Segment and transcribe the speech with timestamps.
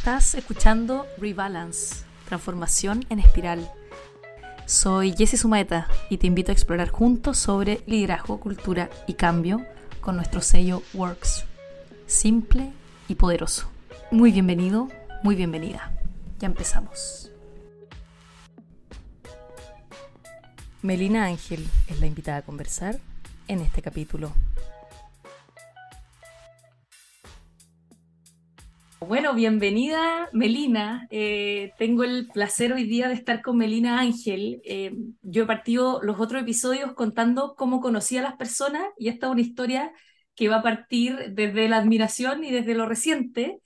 [0.00, 3.70] Estás escuchando Rebalance, transformación en espiral.
[4.64, 9.62] Soy Jessie Sumaeta y te invito a explorar juntos sobre liderazgo, cultura y cambio
[10.00, 11.44] con nuestro sello Works.
[12.06, 12.72] Simple
[13.08, 13.70] y poderoso.
[14.10, 14.88] Muy bienvenido,
[15.22, 15.92] muy bienvenida.
[16.38, 17.30] Ya empezamos.
[20.80, 22.98] Melina Ángel es la invitada a conversar
[23.48, 24.32] en este capítulo.
[29.00, 31.06] Bueno, bienvenida Melina.
[31.10, 34.60] Eh, tengo el placer hoy día de estar con Melina Ángel.
[34.64, 39.26] Eh, yo he partido los otros episodios contando cómo conocí a las personas y esta
[39.26, 39.92] es una historia
[40.34, 43.60] que va a partir desde la admiración y desde lo reciente,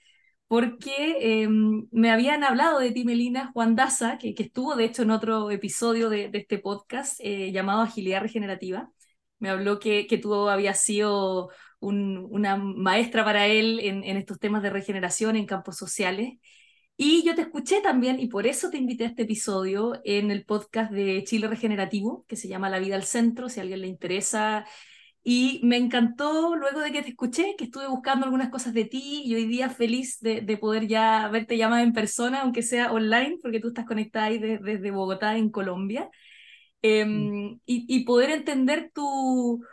[0.46, 1.48] porque eh,
[1.90, 6.10] me habían hablado de ti, Melina, Juan Daza, que, estuvo de hecho en otro episodio
[6.10, 8.90] de, este podcast llamado Agilidad Regenerativa.
[9.38, 11.50] Me habló que, que tú habías sido
[11.84, 16.38] una maestra para él en, estos temas de regeneración en campos sociales.
[16.96, 20.44] Y yo te escuché también, y por eso te invité a este episodio, en el
[20.44, 23.88] podcast de Chile Regenerativo, que se llama La Vida al Centro, si a alguien le
[23.88, 24.64] interesa.
[25.24, 29.22] Y me encantó luego de que te escuché, que estuve buscando algunas cosas de ti
[29.24, 33.60] y hoy día feliz de, poder ya verte llamada en persona, aunque sea online, porque
[33.60, 36.10] tú estás conectada ahí desde Bogotá, en Colombia.
[36.82, 39.64] Em, y, y, poder entender tu,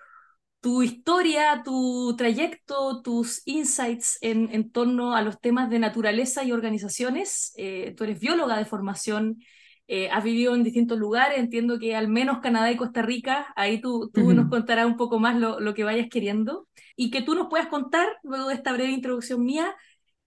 [0.61, 6.51] tu historia, tu trayecto, tus insights en, en, torno a los temas de naturaleza y
[6.51, 7.53] organizaciones.
[7.57, 9.39] Eh, tú eres bióloga de formación,
[9.87, 13.81] eh, has vivido en distintos lugares, entiendo que al menos Canadá y Costa Rica, ahí
[13.81, 17.35] tú, tú nos contarás un poco más lo, lo, que vayas queriendo y que tú
[17.35, 19.75] nos puedas contar, luego de esta breve introducción mía,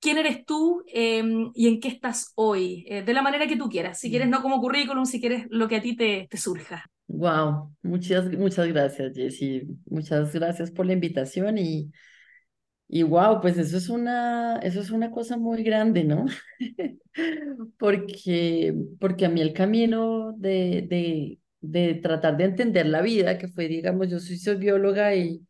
[0.01, 3.69] quién eres tú em, y en qué estás hoy, eh, de la manera que tú
[3.69, 6.85] quieras, si quieres no como currículum, si quieres lo que a ti te, te surja.
[7.07, 9.63] Wow, muchas, muchas gracias, Jessy.
[9.87, 11.93] Muchas gracias por la invitación y,
[12.89, 16.27] y wow, pues eso es una, eso es una cosa muy grande, ¿no?
[17.79, 23.49] porque, porque a mí el camino de, de, de tratar de entender la vida, que
[23.49, 25.47] fue, digamos, yo soy, bióloga y,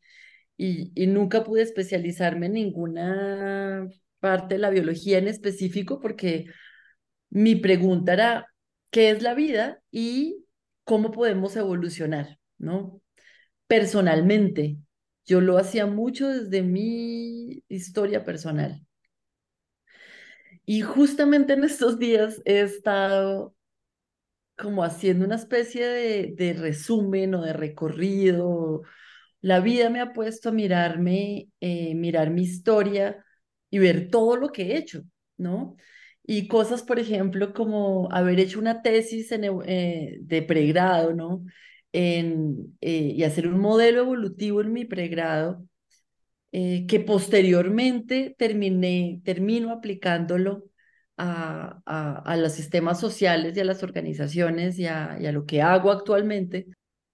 [0.57, 3.89] y, y nunca pude especializarme en ninguna
[4.21, 6.47] parte de la biología en específico, porque
[7.31, 8.47] mi pregunta era,
[8.91, 9.81] ¿qué es la vida?
[9.91, 10.44] Y
[10.85, 13.01] cómo podemos evolucionar, ¿no?
[13.67, 14.79] Personalmente,
[15.27, 18.87] yo lo hacía mucho desde mi historia personal.
[20.67, 23.55] Y justamente en estos días he estado
[24.57, 28.83] como haciendo una especie de, resumen o de recorrido.
[29.41, 33.25] La vida me ha puesto a mirarme, eh, mirar mi historia
[33.71, 35.03] y ver todo lo que he hecho,
[35.37, 35.77] ¿no?
[36.27, 41.45] Y cosas, por ejemplo, como haber hecho una tesis eh, de pregrado, ¿no?
[41.93, 45.65] En, eh, y hacer un modelo evolutivo en mi pregrado,
[46.53, 50.65] eh, que posteriormente terminé, termino aplicándolo
[51.17, 51.81] a,
[52.25, 55.91] a, los sistemas sociales y a las organizaciones y a, y a, lo que hago
[55.91, 56.67] actualmente.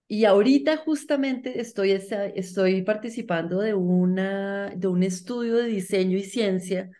[0.08, 6.90] Y ahorita justamente estoy, estoy participando de, una, de un estudio de diseño y ciencia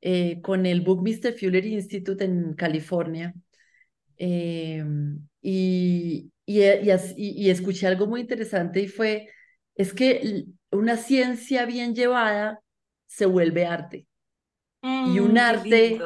[0.00, 3.34] eh, con el Buckminster Fuller Institute en California.
[4.18, 4.84] Eh,
[5.42, 6.60] y, y,
[7.16, 9.28] y, escuché algo muy interesante y fue,
[9.74, 12.60] es que una ciencia bien llevada
[13.06, 14.06] se vuelve arte.
[14.82, 15.98] y un mm, arte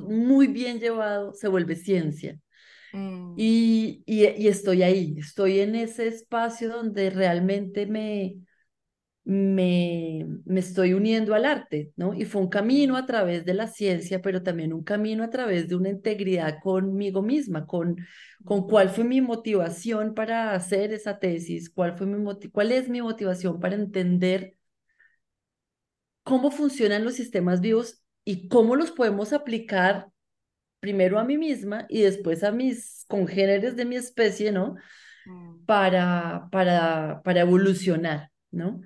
[0.00, 2.38] muy bien llevado se vuelve ciencia.
[2.92, 3.34] Mm.
[3.36, 8.36] Y, y, estoy ahí, estoy en ese espacio donde realmente me,
[9.26, 12.14] me, me estoy uniendo al arte, ¿no?
[12.14, 15.66] Y fue un camino a través de la ciencia, pero también un camino a través
[15.66, 17.96] de una integridad conmigo misma, con,
[18.44, 23.02] con cuál fue mi motivación para hacer esa tesis, cuál, fue mi cuál es mi
[23.02, 24.54] motivación para entender
[26.22, 30.06] cómo funcionan los sistemas vivos y cómo los podemos aplicar
[30.78, 34.76] primero a mí misma y después a mis congéneres de mi especie, ¿no?
[35.24, 35.64] Mm.
[35.64, 38.82] Para, para, para evolucionar, ¿no?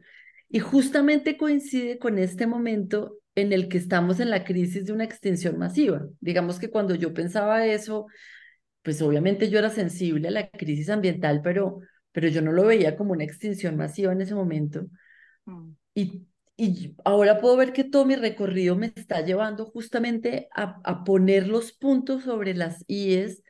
[0.50, 5.04] Y justamente coincide con este momento en el que estamos en la crisis de una
[5.04, 6.06] extinción masiva.
[6.20, 8.06] Digamos que cuando yo pensaba eso,
[8.82, 11.80] pues obviamente yo era sensible a la crisis ambiental, pero,
[12.12, 14.86] pero yo no lo veía como una extinción masiva en ese momento.
[15.44, 15.70] Mm.
[15.94, 16.26] Y,
[16.56, 21.46] y ahora puedo ver que todo mi recorrido me está llevando justamente a, a poner
[21.46, 23.42] los puntos sobre las IES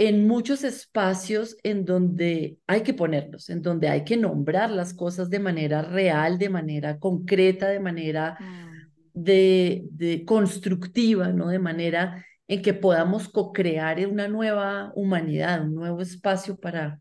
[0.00, 5.28] en muchos espacios en donde hay que ponerlos, en donde hay que nombrar las cosas
[5.28, 8.88] de manera real, de manera concreta, de manera mm.
[9.12, 11.48] de, de constructiva, ¿no?
[11.48, 16.98] De manera en que podamos co-crear una nueva humanidad, un nuevo espacio para,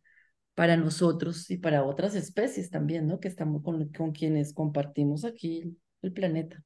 [0.54, 3.22] para nosotros y para otras especies también, ¿no?
[3.22, 6.62] Que estamos con, con quienes compartimos aquí el planeta.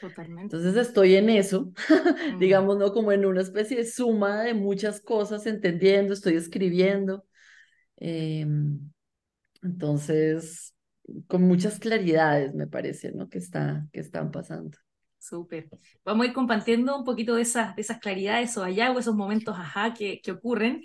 [0.00, 0.56] Totalmente.
[0.56, 1.72] Entonces estoy en eso,
[2.30, 2.92] Mm, digamos, ¿no?
[2.92, 7.24] Como en una especie de suma de muchas cosas, entendiendo, estoy escribiendo.
[7.96, 8.92] em,
[9.62, 10.74] entonces,
[11.28, 13.28] con muchas claridades, me parece, ¿no?
[13.30, 14.78] Que está, que están pasando.
[15.18, 15.68] súper.
[16.04, 19.56] Vamos a ir compartiendo un poquito de esas, de esas claridades o hallazgos, esos momentos
[19.58, 20.82] ajá que, que ocurren.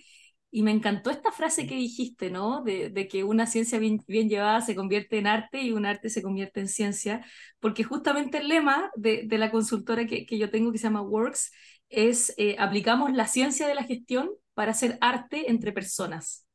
[0.55, 2.61] Y me encantó esta frase que dijiste, ¿no?
[2.63, 6.09] De, de que una ciencia bien, bien llevada se convierte en arte y un arte
[6.11, 7.25] se convierte en ciencia,
[7.59, 11.01] porque justamente el lema de, de la consultora que, que yo tengo, que se llama
[11.01, 11.51] Works,
[11.89, 16.47] es eh, aplicamos la ciencia de la gestión para hacer arte entre personas.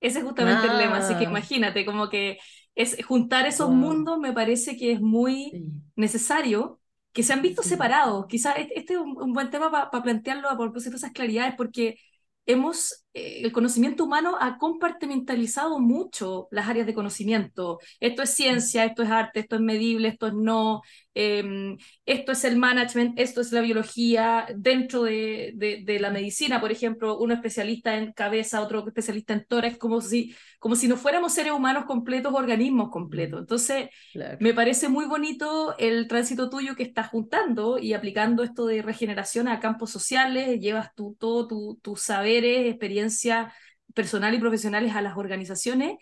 [0.00, 2.38] Ese es justamente el lema, así que Ah, imagínate, como que
[2.74, 3.72] es juntar esos wow.
[3.72, 6.80] mundos me parece que es muy Sí, necesario,
[7.12, 7.62] que se han visto sí.
[7.62, 8.26] separados.
[8.28, 11.98] Quizás este es un, un buen tema para plantearlo a propósito de esas claridades, porque
[12.46, 17.78] hemos, eh, el conocimiento humano ha compartimentalizado mucho las áreas de conocimiento.
[18.00, 20.82] Esto es ciencia, esto es arte, esto es medible, esto es no,
[21.14, 21.76] eh,
[22.06, 24.46] esto es el management, esto es la biología.
[24.56, 29.44] Dentro de, de, de, la medicina, por ejemplo, uno especialista en cabeza, otro especialista en
[29.46, 33.40] tórax, como si, como si no fuéramos seres humanos completos, organismos completos.
[33.40, 34.38] Entonces, Claro.
[34.40, 39.48] me parece muy bonito el tránsito tuyo que estás juntando y aplicando esto de regeneración
[39.48, 43.52] a campos sociales, llevas tú todo tus tu saberes, experiencias
[43.94, 45.96] personales y profesionales a las organizaciones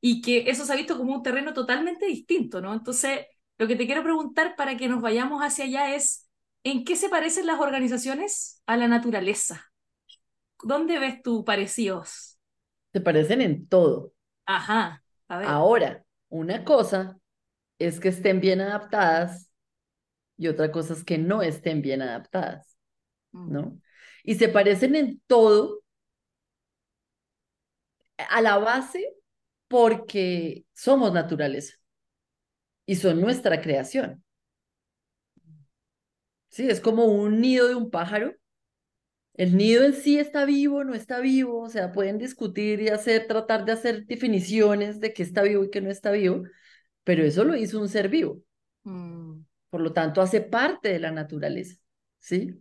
[0.00, 2.72] y que eso se ha visto como un terreno totalmente distinto, ¿no?
[2.74, 3.20] Entonces,
[3.58, 6.28] lo que te quiero preguntar para que nos vayamos hacia allá es,
[6.64, 9.72] ¿en qué se parecen las organizaciones a la naturaleza?
[10.62, 12.38] ¿Dónde ves tú parecidos?
[12.92, 14.12] Se parecen en todo.
[14.46, 15.48] Ajá, a ver.
[15.48, 17.18] Ahora, una cosa
[17.78, 19.50] es que estén bien adaptadas
[20.36, 22.76] y otra cosa es que no estén bien adaptadas,
[23.32, 23.80] Mm, ¿no?
[24.24, 25.82] Y se parecen en todo
[28.30, 29.14] a la base
[29.68, 31.76] porque somos naturaleza
[32.86, 34.24] y son nuestra creación.
[36.48, 38.34] Sí, es como un nido de un pájaro.
[39.34, 43.26] El nido en sí está vivo, no está vivo, o sea, pueden discutir y hacer,
[43.28, 46.42] tratar de hacer definiciones de qué está vivo y qué no está vivo,
[47.04, 48.42] pero eso lo hizo un ser vivo.
[48.84, 51.76] mm, Por lo tanto, hace parte de la naturaleza,
[52.18, 52.54] ¿sí?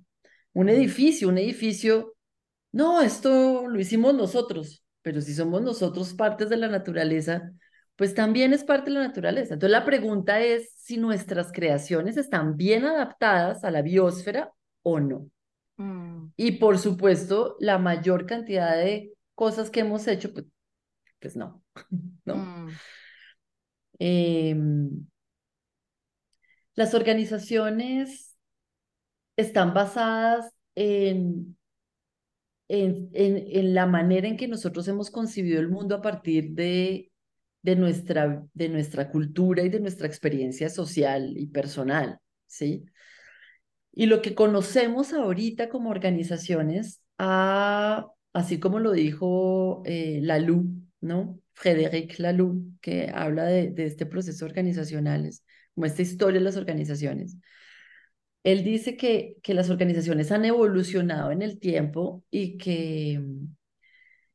[0.54, 2.16] Un mm, edificio, un edificio,
[2.72, 7.54] no, esto lo hicimos nosotros, pero si somos nosotros partes de la naturaleza,
[7.96, 9.54] pues también es parte de la naturaleza.
[9.56, 14.52] Entonces la pregunta es si nuestras creaciones están bien adaptadas a la biosfera
[14.84, 15.30] o no.
[15.78, 20.46] mm, Y por supuesto, la mayor cantidad de cosas que hemos hecho, pues,
[21.20, 21.64] pues no,
[22.26, 22.36] ¿no?
[22.36, 22.80] mm,
[24.00, 25.08] Em,
[26.76, 28.36] las organizaciones
[29.38, 31.58] están basadas en
[32.68, 37.12] en, en, en la manera en que nosotros hemos concebido el mundo a partir de,
[37.66, 42.86] de, nuestra, de nuestra cultura y de nuestra experiencia social y personal, ¿sí?
[43.92, 50.66] Y lo que conocemos ahorita como organizaciones, ah, así como lo dijo eh, Laloux,
[51.02, 51.40] ¿no?
[51.54, 55.30] Frédéric Laloux, que habla de, de este proceso organizacional,
[55.74, 57.38] como esta historia de las organizaciones
[58.46, 63.20] él dice que, que las organizaciones han evolucionado en el tiempo y que,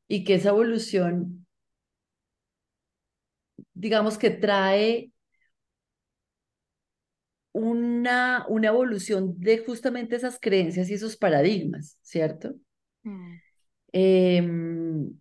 [0.09, 1.40] y que esa evolución,
[3.81, 5.12] digamos que trae
[7.53, 12.55] una, una evolución de justamente esas creencias y esos paradigmas, ¿cierto?
[13.05, 13.40] mm,
[13.93, 15.19] Em,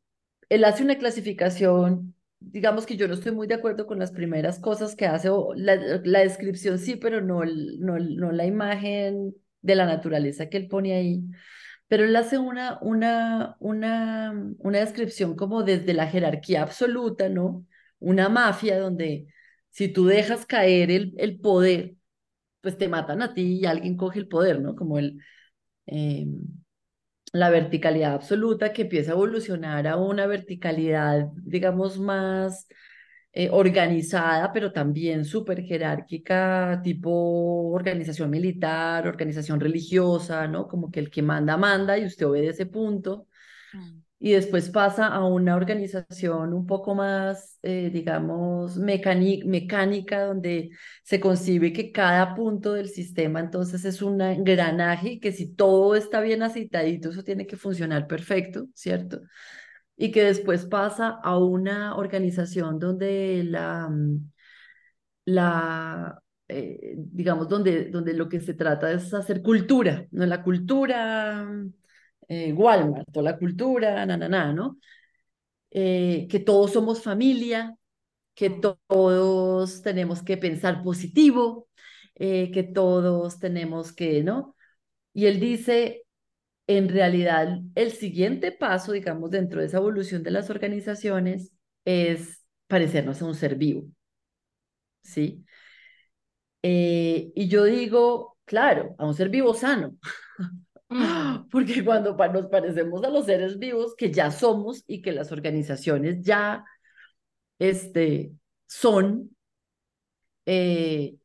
[0.49, 4.59] él hace una clasificación, digamos que yo no estoy muy de acuerdo con las primeras
[4.59, 9.75] cosas que hace, o la, la descripción sí, pero no, no, no la imagen de
[9.75, 11.23] la naturaleza que él pone ahí.
[11.87, 17.65] Pero él hace una, una, una, una descripción como desde la jerarquía absoluta, ¿no?
[17.99, 19.27] Una mafia donde
[19.69, 21.95] si tú dejas caer el, el poder,
[22.61, 24.75] pues te matan a ti y alguien coge el poder, ¿no?
[24.75, 25.19] Como el,
[25.87, 26.41] em,
[27.33, 32.67] la verticalidad absoluta que empieza a evolucionar a una verticalidad, digamos, más
[33.33, 40.67] eh, organizada, pero también súper jerárquica, tipo organización militar, organización religiosa, ¿no?
[40.67, 43.27] Como que el que manda, manda y usted obedece punto
[43.73, 50.71] mm, y después pasa a una organización un poco más, eh, digamos, mecánica, donde
[51.03, 55.95] se concibe que cada punto del sistema entonces es un engranaje y que si todo
[55.95, 59.21] está bien aceitadito, eso tiene que funcionar perfecto, ¿cierto?
[59.97, 64.31] Y que después pasa a una organización donde la, mm,
[65.25, 70.25] la eh, digamos, donde, donde lo que se trata es hacer cultura, ¿no?
[70.25, 71.47] La cultura
[72.29, 74.79] eh, Walmart o la cultura, na, na, na, ¿no?
[75.71, 77.75] Eh, que todos somos familia,
[78.35, 81.69] que mm, to- todos tenemos que pensar positivo,
[82.15, 84.55] eh, que todos tenemos que, ¿no?
[85.13, 86.03] Y él dice,
[86.67, 91.53] en realidad, el siguiente paso, digamos, dentro de esa evolución de las organizaciones
[91.85, 93.87] es parecernos a un ser vivo,
[95.03, 95.45] ¿sí?
[96.61, 99.97] Eh, y yo digo, claro, a un ser vivo sano.
[101.51, 106.21] Porque cuando nos parecemos a los seres vivos que ya somos y que las organizaciones
[106.21, 106.65] ya
[107.59, 108.31] este,
[108.67, 109.35] son,
[110.45, 111.15] eh,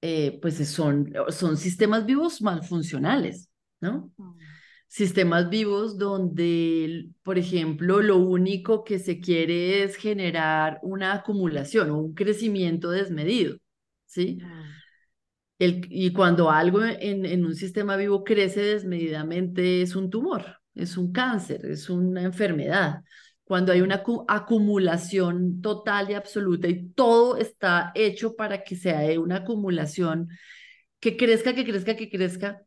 [0.00, 3.48] eh, pues son, son sistemas vivos malfuncionales,
[3.80, 4.12] ¿no?
[4.16, 4.36] Mm.
[4.86, 11.98] Sistemas vivos donde, por ejemplo, lo único que se quiere es generar una acumulación o
[11.98, 13.58] un crecimiento desmedido,
[14.06, 14.38] ¿sí?
[14.40, 14.77] Mm.
[15.58, 20.96] El, y cuando algo en, en un sistema vivo crece desmedidamente es un tumor, es
[20.96, 23.02] un cáncer, es una enfermedad
[23.48, 29.36] cuando hay una acumulación total y absoluta y todo está hecho para que sea una
[29.36, 30.28] acumulación
[31.00, 32.62] que crezca, que crezca, que crezca,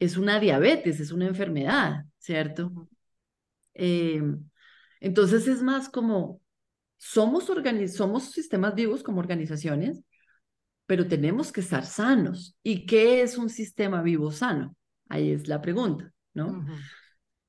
[0.00, 2.88] es una diabetes, es una enfermedad, ¿cierto?
[3.74, 4.44] Em,
[5.00, 6.40] entonces es más como,
[6.96, 7.48] somos,
[7.94, 10.02] somos sistemas vivos como organizaciones,
[10.86, 12.56] pero tenemos que estar sanos.
[12.62, 14.76] ¿Y qué es un sistema vivo sano?
[15.08, 16.64] Ahí es la pregunta, ¿no?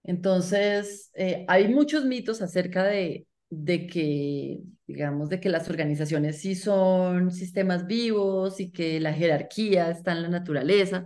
[0.03, 6.55] Entonces, eh, hay muchos mitos acerca de, de que, digamos, de que las organizaciones sí
[6.55, 11.05] son sistemas vivos y que la jerarquía está en la naturaleza,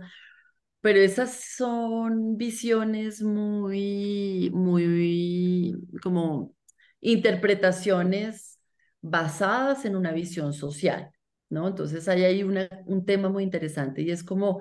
[0.80, 6.54] pero esas son visiones muy, muy, como
[7.00, 8.58] interpretaciones
[9.02, 11.10] basadas en una visión social,
[11.50, 11.68] ¿no?
[11.68, 14.60] Entonces, ahí hay una, un tema muy interesante y es como,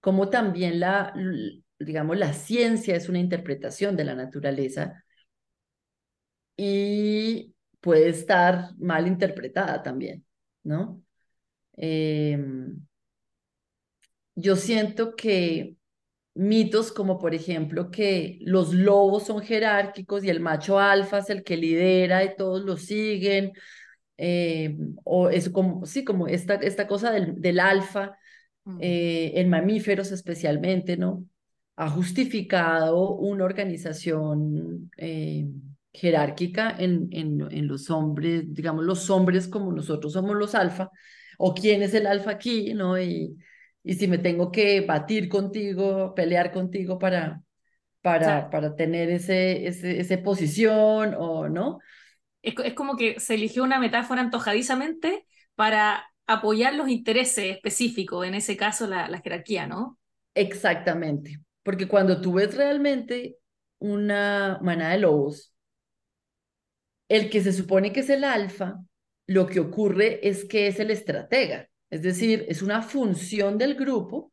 [0.00, 1.14] como también la,
[1.78, 5.04] digamos, la ciencia es una interpretación de la naturaleza
[6.56, 10.24] y puede estar mal interpretada también,
[10.64, 11.02] ¿no?
[11.74, 12.86] Em,
[14.34, 15.76] yo siento que
[16.34, 21.44] mitos como por ejemplo que los lobos son jerárquicos y el macho alfa es el
[21.44, 23.52] que lidera y todos lo siguen,
[24.16, 28.16] em, o es como, sí, como esta, esta cosa del, del alfa,
[28.64, 28.78] mm.
[28.80, 31.24] eh, en mamíferos especialmente, ¿no?
[31.76, 35.46] ha justificado una organización eh,
[35.92, 40.90] jerárquica en, en, en, los hombres, digamos, los hombres como nosotros somos los alfa,
[41.38, 42.98] o quién es el alfa aquí, ¿no?
[43.00, 43.36] Y,
[43.82, 47.42] y si me tengo que batir contigo, pelear contigo para,
[48.00, 51.78] para, para tener ese, ese, esa posición, o no.
[52.46, 55.26] Es, es como que se eligió una metáfora antojadizamente
[55.56, 59.98] para apoyar los intereses específicos, en ese caso la, la jerarquía, ¿no?
[60.34, 61.40] Exactamente.
[61.62, 63.36] Porque cuando tú ves realmente
[63.78, 65.52] una manada de lobos,
[67.08, 68.80] el que se supone que es el alfa,
[69.26, 74.32] lo que ocurre es que es el estratega, es decir, es una función del grupo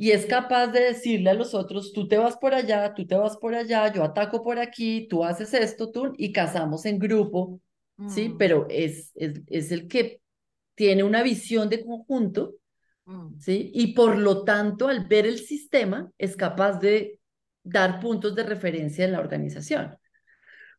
[0.00, 3.16] y es capaz de decirle a los otros, tú te vas por allá, tú te
[3.16, 7.60] vas por allá, yo ataco por aquí, tú haces esto, tú, y cazamos en grupo,
[8.08, 8.30] ¿sí?
[8.30, 8.38] Mm.
[8.38, 10.20] Pero es, es, es el que
[10.74, 12.54] tiene una visión de conjunto
[13.10, 13.40] Mm.
[13.40, 13.70] ¿sí?
[13.74, 17.18] Y por lo tanto, al ver el sistema, es capaz de
[17.62, 19.96] dar puntos de referencia en la organización.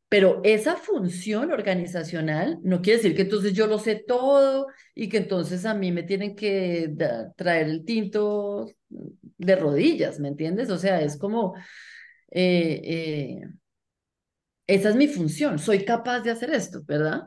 [0.10, 5.18] Pero esa función organizacional no quiere decir que entonces yo lo sé todo y que
[5.18, 6.94] entonces a mí me tienen que
[7.38, 8.70] traer el tinto
[9.38, 10.70] de rodillas, ¿me entiendes?
[10.70, 11.56] O sea, es como,
[12.32, 13.42] eh, eh,
[14.68, 17.24] esa es mi función, soy capaz de hacer esto, ¿verdad?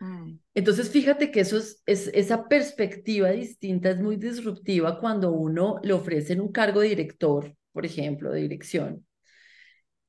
[0.00, 0.38] Mm.
[0.54, 6.40] Entonces, fíjate que eso es, esa perspectiva distinta es muy disruptiva cuando uno le ofrecen
[6.40, 9.06] un cargo de director, por ejemplo, de dirección.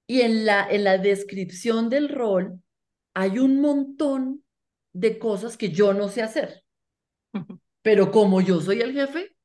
[0.08, 2.62] Y en la, en la descripción del rol
[3.14, 4.44] hay un montón
[4.94, 6.64] de cosas que yo no sé hacer.
[7.82, 9.36] Pero como yo soy el jefe,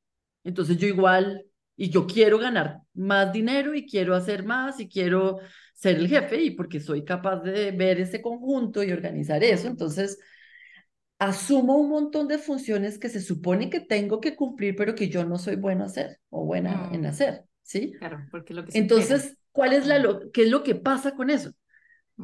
[0.43, 5.39] entonces yo igual, y yo quiero ganar más dinero y quiero hacer más y quiero
[5.73, 10.19] ser el jefe y porque soy capaz de ver ese conjunto y organizar eso, entonces
[11.21, 15.23] asumo un montón de funciones que se supone que tengo que cumplir, pero que yo
[15.23, 17.05] no soy bueno a hacer o buena en mm.
[17.05, 17.93] hacer, ¿sí?
[17.99, 21.29] Claro, porque lo que Entonces, ¿cuál es la lo, qué es lo que pasa con
[21.29, 21.51] eso?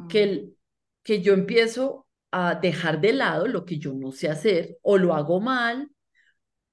[0.08, 0.28] Que, mm.
[0.28, 0.56] el,
[1.04, 5.14] que yo empiezo a dejar de lado lo que yo no sé hacer, o lo
[5.14, 5.90] hago mal,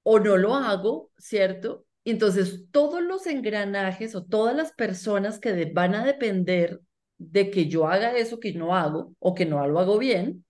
[0.02, 1.85] o no lo hago, ¿cierto?
[2.12, 6.80] Entonces, todos los engranajes o todas las personas que van a depender
[7.18, 10.44] de que yo haga eso que no hago o que no lo hago bien,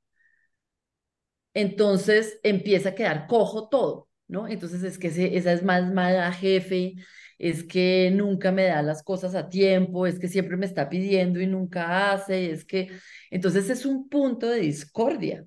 [1.55, 4.49] entonces empieza a quedar cojo todo, ¿no?
[4.49, 6.97] Entonces es que esa es más mala jefe,
[7.39, 11.41] es que nunca me da las cosas a tiempo, es que siempre me está pidiendo
[11.41, 12.91] y nunca hace, es que,
[13.31, 15.47] entonces es un punto de discordia.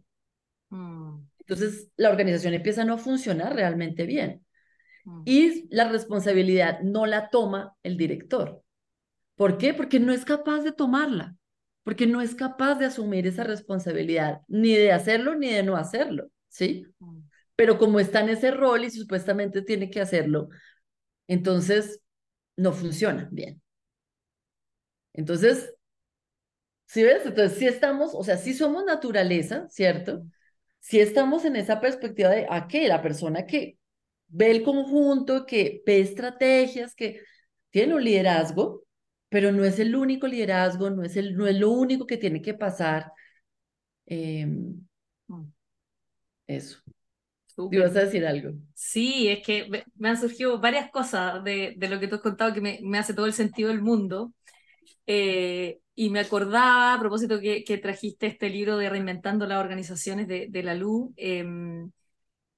[0.69, 1.19] Mm.
[1.39, 4.43] Entonces la organización empieza a no funcionar realmente bien.
[5.25, 8.63] Y la responsabilidad no la toma el director.
[9.35, 9.73] ¿Por qué?
[9.73, 11.35] Porque no es capaz de tomarla,
[11.83, 16.29] porque no es capaz de asumir esa responsabilidad, ni de hacerlo ni de no hacerlo,
[16.49, 16.85] ¿sí?
[17.55, 20.49] Pero como está en ese rol y supuestamente tiene que hacerlo,
[21.27, 22.01] entonces
[22.57, 23.61] no funciona bien.
[25.13, 25.73] Entonces,
[26.85, 27.25] ¿sí ves?
[27.25, 30.25] Entonces, si estamos, o sea, si somos naturaleza, ¿cierto?
[30.79, 32.87] Si estamos en esa perspectiva de, ¿a ah, qué?
[32.87, 33.78] La persona que
[34.29, 37.21] ve el conjunto, que ve estrategias, que
[37.69, 38.83] tiene un liderazgo,
[39.29, 42.41] pero no es el único liderazgo, no es, el, no es lo único que tiene
[42.41, 43.11] que pasar.
[44.07, 44.81] Mm.
[46.47, 46.79] eso.
[47.69, 48.51] ¿Te ibas a decir algo?
[48.73, 49.67] Sí, es que
[49.97, 52.97] me, han surgido varias cosas de, de, lo que tú has contado que me, me
[52.97, 54.33] hace todo el sentido del mundo.
[55.05, 60.27] Eh, y me acordaba, a propósito que, que, trajiste este libro de Reinventando las Organizaciones
[60.27, 61.91] de, de la Luz, em,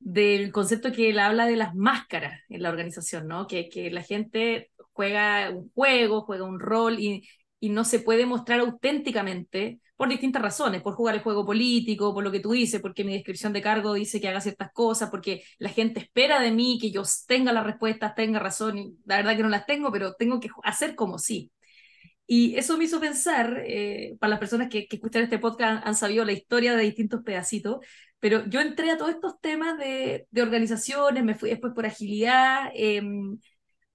[0.01, 3.48] del concepto que él habla de las máscaras en la organización, ¿no?
[3.48, 7.27] Que, que la gente juega un juego, juega un rol y,
[7.60, 12.24] y no se puede mostrar auténticamente por distintas razones, por jugar el juego político, por
[12.24, 15.43] lo que tú dices, porque mi descripción de cargo dice que haga ciertas cosas, porque
[15.60, 19.38] la gente espera de mí que yo tenga las respuestas, tenga razón, y la verdad
[19.38, 21.51] que no las tengo, pero tengo que hacer como sí.
[22.25, 25.96] Y eso me hizo pensar, eh, para las personas que, que, escuchan este podcast han,
[25.96, 27.86] sabido la historia de distintos pedacitos,
[28.22, 32.72] pero yo entré a todos estos temas de, de organizaciones, me fui después por agilidad,
[32.74, 33.01] eh,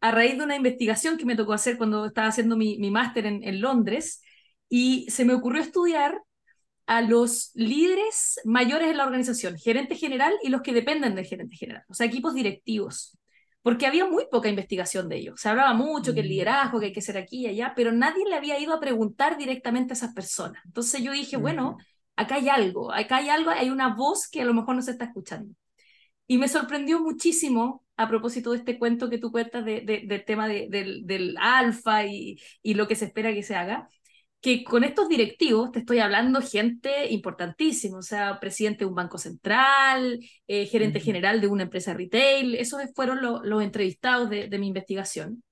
[0.01, 3.25] a raíz de una investigación que me tocó hacer cuando estaba haciendo mi, mi máster
[3.25, 4.21] en, en Londres,
[4.69, 6.21] y se me ocurrió estudiar
[6.87, 11.57] a los líderes mayores en la organización, gerente general y los que dependen del gerente
[11.57, 13.17] general, o sea, equipos directivos,
[13.63, 15.41] porque había muy poca investigación de ellos.
[15.41, 16.31] Se hablaba mucho que el mm.
[16.31, 19.37] liderazgo, que hay que ser aquí y allá, pero nadie le había ido a preguntar
[19.37, 20.63] directamente a esas personas.
[20.65, 21.77] Entonces yo dije, bueno,
[22.17, 24.93] acá hay algo, acá hay algo, hay una voz que a lo mejor no se
[24.93, 25.55] está escuchando.
[26.27, 30.49] Y me sorprendió muchísimo a propósito de este cuento que tú cuentas de, del tema
[30.49, 33.89] del, del alfa y, y, lo que se espera que se haga,
[34.41, 39.19] que con estos directivos, te estoy hablando gente importantísima, o sea, presidente de un banco
[39.19, 44.69] central, eh, gerente general de una empresa retail, esos fueron los entrevistados de, de mi
[44.69, 45.43] investigación.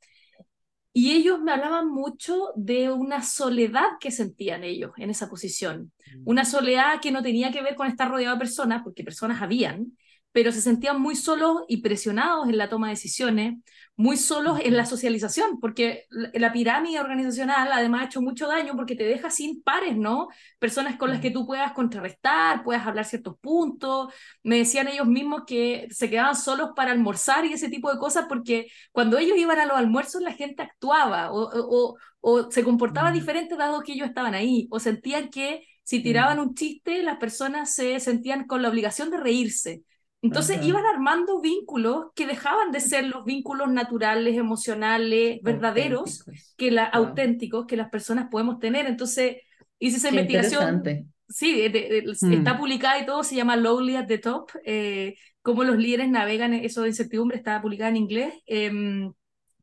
[0.96, 5.92] Y ellos me hablaban mucho de una soledad que sentían ellos en esa posición.
[6.24, 9.98] Una soledad que no tenía que ver con estar rodeado de personas, porque personas habían,
[10.34, 13.54] pero se sentían muy solos y presionados en la toma de decisiones,
[13.96, 18.96] muy solos en la socialización, porque la pirámide organizacional además ha hecho mucho daño porque
[18.96, 20.26] te deja sin pares, ¿no?
[20.58, 24.12] Personas con las que tú puedas contrarrestar, puedas hablar ciertos puntos.
[24.42, 28.26] Me decían ellos mismos que se quedaban solos para almorzar y ese tipo de cosas
[28.28, 31.48] porque cuando ellos iban a los almuerzos la gente actuaba o,
[31.92, 36.40] o, o se comportaba diferente dado que ellos estaban ahí, o sentían que si tiraban
[36.40, 39.84] un chiste las personas se sentían con la obligación de reírse.
[40.24, 46.24] Entonces iban armando vínculos que dejaban de ser los vínculos naturales, emocionales, verdaderos,
[46.56, 48.86] que la, auténticos que las personas podemos tener.
[48.86, 49.36] Entonces
[49.78, 50.82] hice esa investigación.
[51.28, 52.32] Sí, mm.
[52.32, 56.54] está publicada y todo, se llama Lonely at the Top, eh, cómo los líderes navegan
[56.54, 58.32] eso de incertidumbre, está publicada en inglés.
[58.46, 59.12] Em,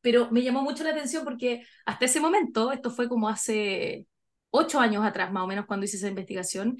[0.01, 4.05] pero me llamó mucho la atención porque hasta ese momento, esto fue como hace
[4.51, 6.77] ocho años atrás más o menos cuando hice esa investigación,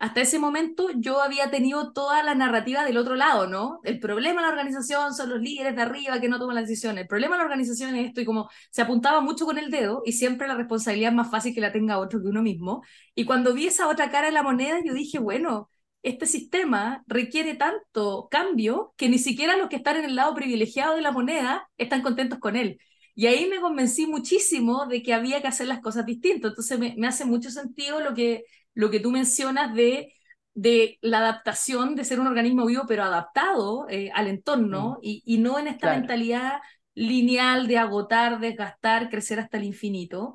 [0.00, 3.80] hasta ese momento yo había tenido toda la narrativa del otro lado, ¿no?
[3.84, 7.02] El problema de la organización son los líderes de arriba que no toman las decisiones.
[7.02, 10.02] El problema de la organización es esto y como se apuntaba mucho con el dedo
[10.06, 12.82] y siempre la responsabilidad es más fácil que la tenga otro que uno mismo.
[13.14, 15.68] Y cuando vi esa otra cara de la moneda, yo dije, bueno,
[16.02, 20.94] este sistema requiere tanto cambio que ni siquiera los que están en el lado privilegiado
[20.96, 22.80] de la moneda están contentos con él.
[23.14, 26.50] Y ahí me convencí muchísimo de que había que hacer las cosas distintas.
[26.52, 28.44] Entonces me, me hace mucho sentido lo que
[28.80, 30.14] lo que tú mencionas de,
[30.54, 34.98] de la adaptación, de ser un organismo vivo, pero adaptado eh, al entorno mm.
[35.02, 36.60] y, y, no en esta mentalidad
[36.94, 40.34] lineal de agotar, desgastar, crecer hasta el infinito.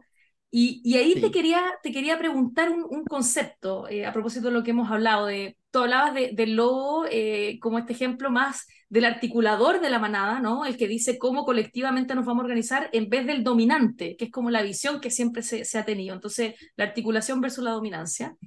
[0.51, 4.53] Y, y ahí te, quería, te quería preguntar un, un concepto eh, a propósito de
[4.53, 5.25] lo que hemos hablado.
[5.25, 9.99] De, tú hablabas de, del lobo eh, como este ejemplo más del articulador de la
[9.99, 10.63] manada, ¿no?
[10.65, 14.31] El que dice cómo colectivamente nos vamos a organizar en vez del dominante, que es
[14.31, 16.15] como la visión que siempre se, se ha tenido.
[16.15, 18.37] Entonces, la articulación versus la dominancia.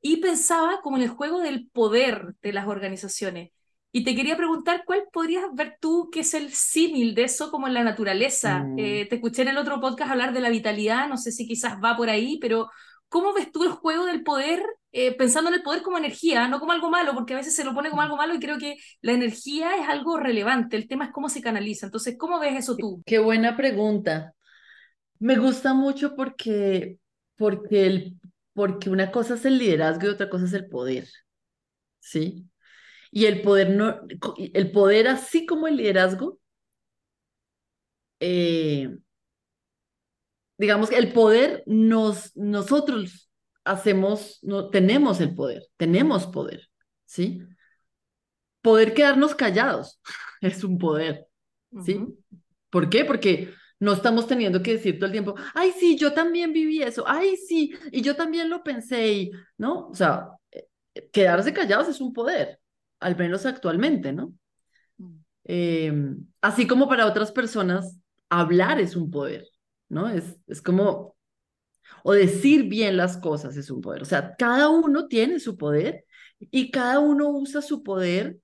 [0.00, 3.50] Y pensaba como en el juego del poder de las organizaciones.
[3.90, 7.66] Y te quería preguntar, ¿cuál podrías ver tú que es el símil de eso como
[7.66, 8.60] en la naturaleza?
[8.60, 8.78] Mm.
[8.78, 11.78] Eh, te escuché en el otro podcast hablar de la vitalidad, no sé si quizás
[11.82, 12.70] va por ahí, pero
[13.08, 16.58] ¿cómo ves tú el juego del poder, eh, pensando en el poder como energía, no
[16.58, 18.76] como algo malo, porque a veces se lo pone como algo malo y creo que
[19.00, 21.86] la energía es algo relevante, el tema es cómo se canaliza.
[21.86, 23.02] Entonces, ¿cómo ves eso tú?
[23.06, 24.34] Qué buena pregunta.
[25.20, 26.98] Me gusta mucho porque,
[27.36, 28.20] porque, el,
[28.52, 31.08] porque una cosa es el liderazgo y otra cosa es el poder.
[32.00, 32.46] ¿Sí?
[33.12, 34.00] Y el poder, no,
[34.54, 36.38] el poder, así como el liderazgo,
[38.20, 38.96] eh,
[40.58, 43.29] digamos que el poder nos, nosotros
[43.70, 46.68] hacemos, no, tenemos el poder, tenemos poder,
[47.04, 47.42] ¿sí?
[48.62, 50.00] Poder quedarnos callados
[50.40, 51.26] es un poder,
[51.84, 52.04] ¿sí?
[52.68, 53.04] ¿Por qué?
[53.04, 57.04] Porque no estamos teniendo que decir todo el tiempo, ay, sí, yo también viví eso,
[57.06, 59.88] ay, sí, y yo también lo pensé, y, ¿no?
[59.88, 60.66] O sea, eh,
[61.12, 62.58] quedarse callados es un poder,
[62.98, 64.34] al menos actualmente, ¿no?
[64.98, 65.16] Mm.
[65.44, 69.46] Em, así como para otras personas, hablar es un poder,
[69.88, 70.08] ¿no?
[70.08, 71.16] Es, es como,
[72.04, 74.02] o decir bien las cosas es un poder.
[74.02, 76.04] O sea, cada uno tiene su poder
[76.38, 78.38] y cada uno usa su poder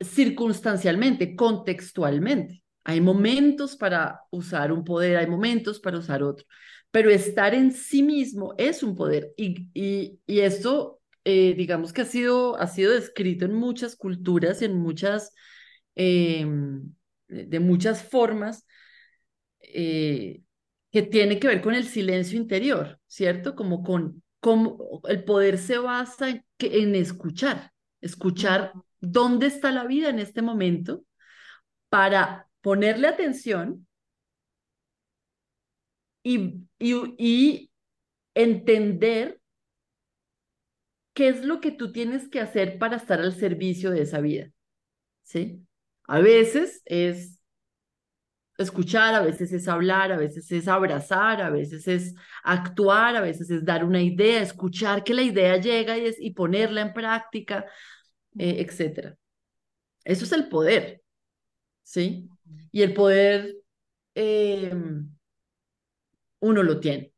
[0.00, 2.62] circunstancialmente, contextualmente.
[2.84, 6.46] Hay momentos para usar un poder, hay momentos para usar otro,
[6.90, 12.02] pero estar en sí mismo es un poder y, y, y esto, eh, digamos que
[12.02, 15.32] ha sido, ha sido descrito en muchas culturas y en muchas,
[15.94, 16.94] em,
[17.28, 18.66] de muchas formas
[19.60, 20.42] eh,
[20.90, 23.54] que tiene que ver con el silencio interior, ¿cierto?
[23.54, 30.08] Como con cómo el poder se basa en, en escuchar, escuchar dónde está la vida
[30.10, 31.04] en este momento
[31.88, 33.86] para ponerle atención
[36.22, 37.70] y, y, y
[38.34, 39.40] entender
[41.14, 44.50] qué es lo que tú tienes que hacer para estar al servicio de esa vida,
[45.22, 45.66] ¿sí?
[46.06, 47.39] A veces es
[48.62, 53.50] escuchar, a veces es hablar, a veces es abrazar, a veces es actuar, a veces
[53.50, 57.66] es dar una idea, escuchar que la idea llega y, es, y ponerla en práctica,
[58.38, 59.16] eh, etc.
[60.04, 61.02] Eso es el poder,
[61.82, 62.28] ¿sí?
[62.72, 63.56] Y el poder
[64.14, 65.10] em,
[66.40, 67.12] uno lo tiene.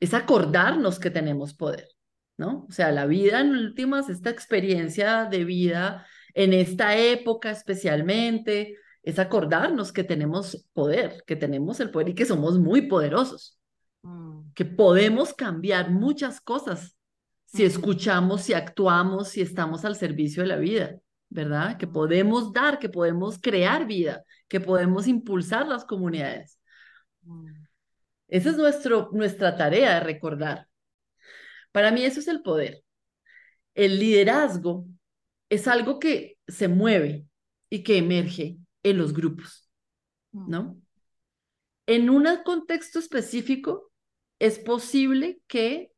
[0.00, 1.88] Es acordarnos que tenemos poder,
[2.36, 2.66] ¿no?
[2.68, 9.20] O sea, la vida en últimas, esta experiencia de vida en esta época especialmente, es
[9.20, 13.56] acordarnos que tenemos poder, que tenemos el poder y que somos muy poderosos,
[14.02, 14.50] mm.
[14.52, 16.96] que podemos cambiar muchas cosas
[17.44, 21.78] si escuchamos, si actuamos, si estamos al servicio de la vida, ¿verdad?
[21.78, 26.58] Que podemos dar, que podemos crear vida, que podemos impulsar las comunidades.
[27.22, 27.46] Mm.
[28.26, 30.66] Esa es nuestro, nuestra tarea de recordar.
[31.70, 32.82] Para mí eso es el poder.
[33.72, 34.84] El liderazgo
[35.48, 37.28] es algo que se mueve
[37.70, 38.58] y que emerge
[38.90, 39.68] en los grupos,
[40.30, 40.80] ¿no?
[41.86, 43.90] En un contexto específico,
[44.38, 45.90] es posible que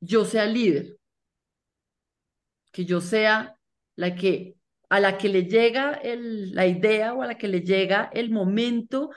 [0.00, 0.98] yo sea líder,
[2.70, 3.58] que yo sea
[3.96, 4.56] la que
[4.88, 8.30] a la que le llega el, la idea o a la que le llega el
[8.30, 9.10] momento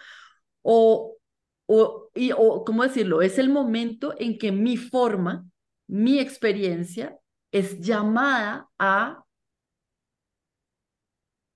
[0.61, 1.17] o,
[1.65, 3.21] o, y, o, ¿cómo decirlo?
[3.21, 5.45] Es el momento en que mi forma,
[5.87, 7.17] mi experiencia
[7.51, 9.22] es llamada a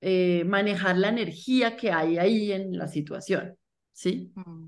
[0.09, 3.57] eh, manejar la energía que hay ahí en la situación,
[3.91, 4.31] ¿sí?
[4.35, 4.67] Mm.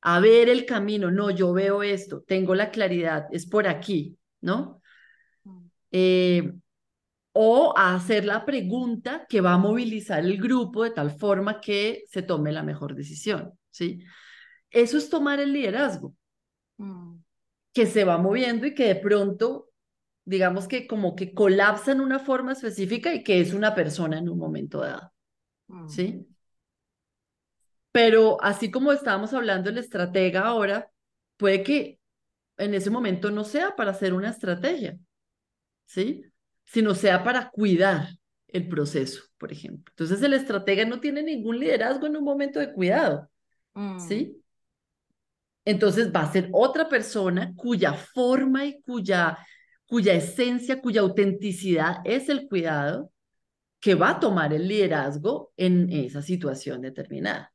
[0.00, 4.80] A ver el camino, no, yo veo esto, tengo la claridad, es por aquí, ¿no?
[5.44, 5.66] Mm.
[5.92, 6.52] Eh,
[7.32, 12.04] o a hacer la pregunta que va a movilizar el grupo de tal forma que
[12.08, 14.02] se tome la mejor decisión, ¿sí?
[14.70, 16.14] Eso es tomar el liderazgo,
[16.78, 17.16] mm.
[17.74, 19.69] que se va moviendo y que de pronto
[20.30, 24.28] digamos que como que colapsa en una forma específica y que es una persona en
[24.28, 25.12] un momento dado.
[25.88, 26.12] ¿Sí?
[26.12, 26.34] Mm.
[27.90, 30.88] Pero así como estábamos hablando el estratega ahora,
[31.36, 31.98] puede que
[32.58, 34.96] en ese momento no sea para hacer una estrategia,
[35.86, 36.22] ¿sí?
[36.64, 38.10] Sino sea para cuidar
[38.46, 39.90] el proceso, por ejemplo.
[39.90, 43.28] Entonces el estratega no tiene ningún liderazgo en un momento de cuidado,
[43.98, 44.36] ¿sí?
[44.36, 44.40] Mm.
[45.64, 49.36] Entonces va a ser otra persona cuya forma y cuya
[49.90, 53.10] cuya esencia, cuya autenticidad es el cuidado,
[53.80, 57.52] que va a tomar el liderazgo en esa situación determinada.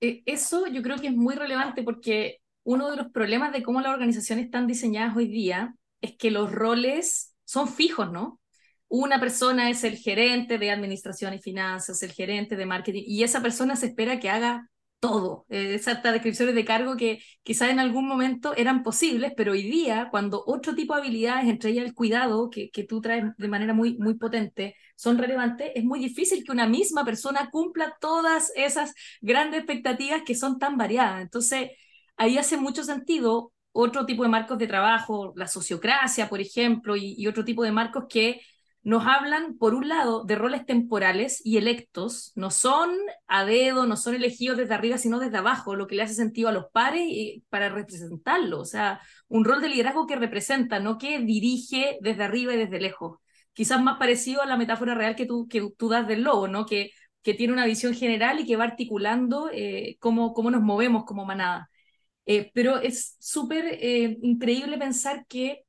[0.00, 3.80] E, eso yo creo que es muy relevante porque uno de los problemas de cómo
[3.80, 8.40] las organizaciones están diseñadas hoy día es que los roles son fijos, ¿no?
[8.86, 13.42] Una persona es el gerente de administración y finanzas, el gerente de marketing, y esa
[13.42, 14.70] persona se espera que haga
[15.08, 15.46] todo.
[15.48, 20.08] Eh, esas descripciones de cargo que quizás en algún momento eran posibles, pero hoy día,
[20.10, 23.74] cuando otro tipo de habilidades, entre ellas el cuidado, que, que tú traes de manera
[23.74, 28.94] muy, muy potente, son relevantes, es muy difícil que una misma persona cumpla todas esas
[29.20, 31.22] grandes expectativas que son tan variadas.
[31.22, 31.70] Entonces,
[32.16, 37.14] ahí hace mucho sentido otro tipo de marcos de trabajo, la sociocracia, por ejemplo, y,
[37.18, 38.40] y otro tipo de marcos que
[38.84, 42.90] nos hablan, por un lado, de roles temporales y electos, no son
[43.26, 46.48] a dedo, no son elegidos desde arriba, sino desde abajo, lo que le hace sentido
[46.48, 50.98] a los pares y para representarlo, o sea, un rol de liderazgo que representa, no
[50.98, 53.18] que dirige desde arriba y desde lejos.
[53.52, 56.66] quizás más parecido a la metáfora real que tú, que tú das del lobo, ¿no?
[56.66, 56.90] Que,
[57.22, 61.24] que tiene una visión general y que va articulando eh, cómo, cómo nos movemos como
[61.24, 61.70] manada.
[62.26, 65.63] Eh, pero es súper eh, increíble pensar que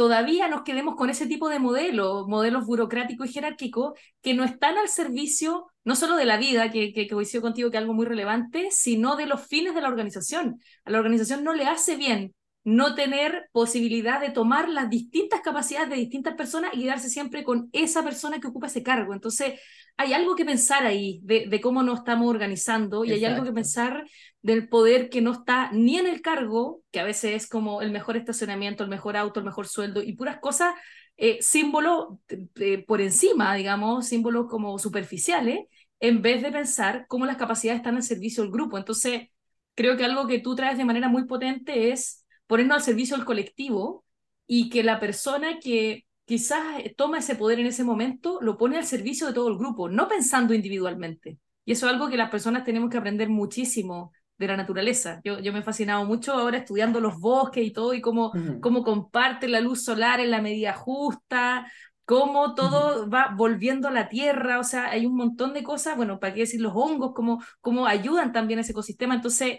[0.00, 4.78] todavía nos quedemos con ese tipo de modelos, modelos burocráticos y jerárquicos, que no están
[4.78, 8.06] al servicio no solo de la vida, que, que, coincido contigo que es algo muy
[8.06, 10.58] relevante, sino de los fines de la organización.
[10.86, 12.34] A la organización no le hace bien
[12.64, 17.68] no tener posibilidad de tomar las distintas capacidades de distintas personas y quedarse siempre con
[17.72, 19.12] esa persona que ocupa ese cargo.
[19.12, 19.60] Entonces,
[19.98, 24.04] hay algo que pensar ahí de, cómo nos estamos organizando y hay algo que pensar
[24.42, 27.90] del poder que no está ni en el cargo, que a veces es como el
[27.90, 30.74] mejor estacionamiento, el mejor auto, el mejor sueldo y puras cosas,
[31.16, 32.18] eh, símbolos
[32.56, 35.66] eh, por encima, digamos, símbolos como superficiales,
[36.00, 38.78] en vez de pensar cómo las capacidades están al servicio del grupo.
[38.78, 39.28] Entonces,
[39.74, 43.26] creo que algo que tú traes de manera muy potente es ponernos al servicio del
[43.26, 44.04] colectivo
[44.46, 48.86] y que la persona que quizás toma ese poder en ese momento lo pone al
[48.86, 51.38] servicio de todo el grupo, no pensando individualmente.
[51.64, 55.20] Y eso es algo que las personas tenemos que aprender muchísimo de la naturaleza.
[55.22, 58.82] Yo, yo me he fascinado mucho ahora estudiando los bosques y todo, y cómo, cómo
[58.82, 61.70] comparte la luz solar en la medida justa,
[62.06, 66.18] cómo todo va volviendo a la tierra, o sea, hay un montón de cosas, bueno,
[66.18, 69.14] para qué decir los hongos, cómo, cómo ayudan también a ese ecosistema.
[69.14, 69.58] Entonces,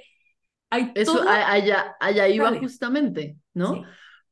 [0.95, 3.83] eso allá, allá iba justamente, ¿no?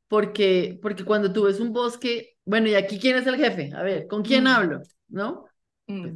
[0.08, 3.70] Porque, porque cuando tú ves un bosque, bueno, ¿y aquí quién es el jefe?
[3.72, 4.48] A ver, ¿con quién mm.
[4.48, 4.80] hablo?
[5.06, 5.44] ¿No?
[5.86, 6.02] Mm.
[6.02, 6.14] Pues,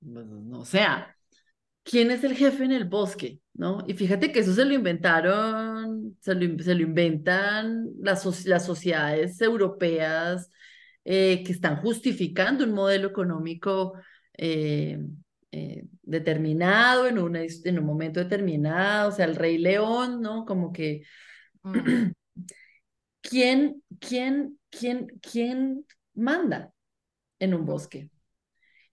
[0.00, 1.13] pues, o sea,
[1.84, 3.40] ¿quién es el jefe en el bosque?
[3.54, 3.84] ¿No?
[3.86, 9.40] Y fíjate que eso se lo inventaron, se lo, se lo inventan las, las sociedades
[9.40, 10.50] europeas
[11.04, 13.94] eh, que están justificando un modelo económico
[14.36, 14.98] eh,
[15.52, 20.44] eh, determinado, en, una, en un momento determinado, o sea, el rey león, ¿no?
[20.44, 21.04] Como que,
[21.62, 22.10] mm.
[23.20, 26.72] ¿quién, quién, quién, quién manda
[27.38, 28.10] en un bosque?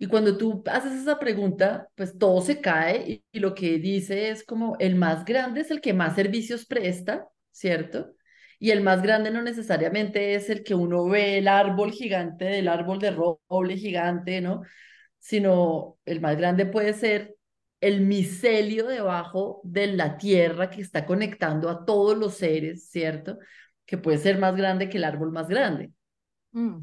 [0.02, 4.44] Y cuando tú haces esa pregunta, pues todo se cae y, lo que dice es
[4.44, 8.16] como el más grande es el que más servicios presta, ¿cierto?
[8.58, 12.68] Y el más grande no necesariamente es el que uno ve el árbol gigante del
[12.68, 14.64] árbol de roble gigante, ¿no?
[15.20, 17.36] sino el más grande puede ser
[17.80, 23.38] el micelio debajo de la tierra que está conectando a todos los seres, ¿cierto?
[23.86, 25.92] Que puede ser más grande que el árbol más grande.
[26.54, 26.80] Mm.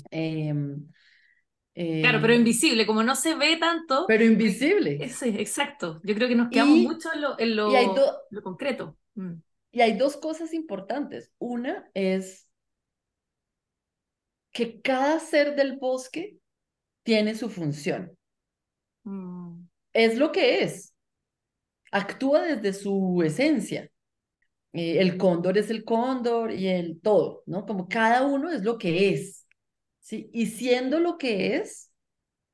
[2.00, 4.04] Claro, pero em, invisible, como no se ve tanto.
[4.08, 5.08] Pero invisible.
[5.10, 6.00] Sí, exacto.
[6.02, 8.96] Yo creo que nos quedamos mucho en lo, en lo, concreto.
[9.14, 9.34] Mm.
[9.70, 11.30] Y hay dos cosas importantes.
[11.38, 12.48] Una es
[14.50, 16.38] que cada ser del bosque
[17.04, 18.16] tiene su función.
[19.04, 19.68] Mm.
[19.92, 20.92] Es lo que es.
[21.92, 23.88] Actúa desde su esencia.
[24.72, 27.64] Eh, el cóndor es el cóndor y el todo, ¿no?
[27.66, 29.38] Como cada uno es lo que es.
[30.08, 30.30] ¿Sí?
[30.32, 31.92] Y siendo lo que es,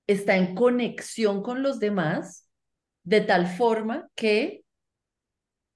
[0.09, 2.51] está en conexión con los demás
[3.05, 4.65] de tal forma que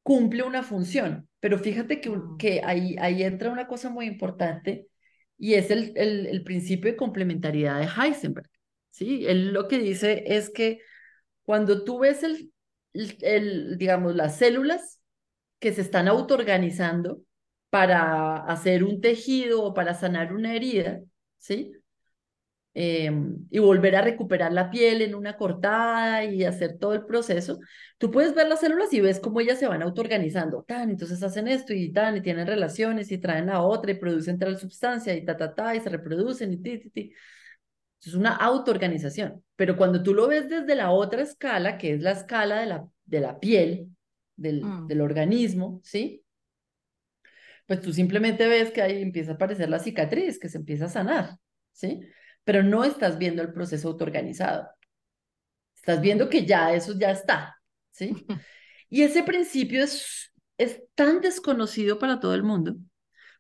[0.03, 1.29] cumple una función.
[1.39, 4.89] Pero fíjate que, que ahí, ahí entra una cosa muy importante
[5.39, 8.51] y es el, el, el principio de complementariedad de Heisenberg.
[8.91, 9.25] ¿sí?
[9.27, 10.81] Él lo que dice es que
[11.45, 12.53] cuando tú ves el,
[12.93, 15.01] el, digamos, las células
[15.61, 17.23] que se están autoorganizando
[17.71, 21.03] para hacer un tejido o para sanar una herida,
[21.39, 21.73] ¿sí?
[22.81, 27.59] Em, y volver a recuperar la piel en una cortada y hacer todo el proceso,
[27.99, 31.49] tú puedes ver las células y ves cómo ellas se van autoorganizando, tan, entonces hacen
[31.49, 35.25] esto y tan, y tienen relaciones y traen a otra y producen tal sustancia y
[35.25, 37.13] ta, ta, ta, y se reproducen y ti, ti, ti.
[38.01, 39.43] Es una autoorganización.
[39.57, 42.89] Pero cuando tú lo ves desde la otra escala, que es la escala de la,
[43.07, 43.89] de la piel,
[44.37, 44.87] del, mm.
[44.87, 46.23] del organismo, ¿sí?
[47.69, 50.89] Pues tú simplemente ves que ahí empieza a aparecer la cicatriz, que se empieza a
[50.89, 51.37] sanar,
[51.71, 52.01] ¿sí?
[52.43, 54.67] Pero no estás viendo el proceso autoorganizado.
[55.77, 57.57] Estás viendo que ya eso ya está,
[57.93, 58.27] ¿sí?
[58.91, 62.75] Y ese principio es, es tan desconocido para todo el mundo,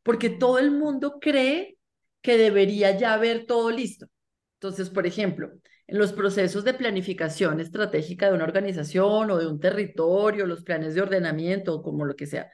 [0.02, 1.78] porque todo el mundo cree
[2.20, 4.08] que debería ya haber todo listo.
[4.56, 5.52] Entonces, por ejemplo,
[5.86, 10.94] en los procesos de planificación estratégica de una organización o de un territorio, los planes
[10.94, 12.50] de ordenamiento, como lo que sea,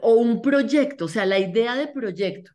[0.00, 2.52] o un proyecto, o sea, la idea de proyecto.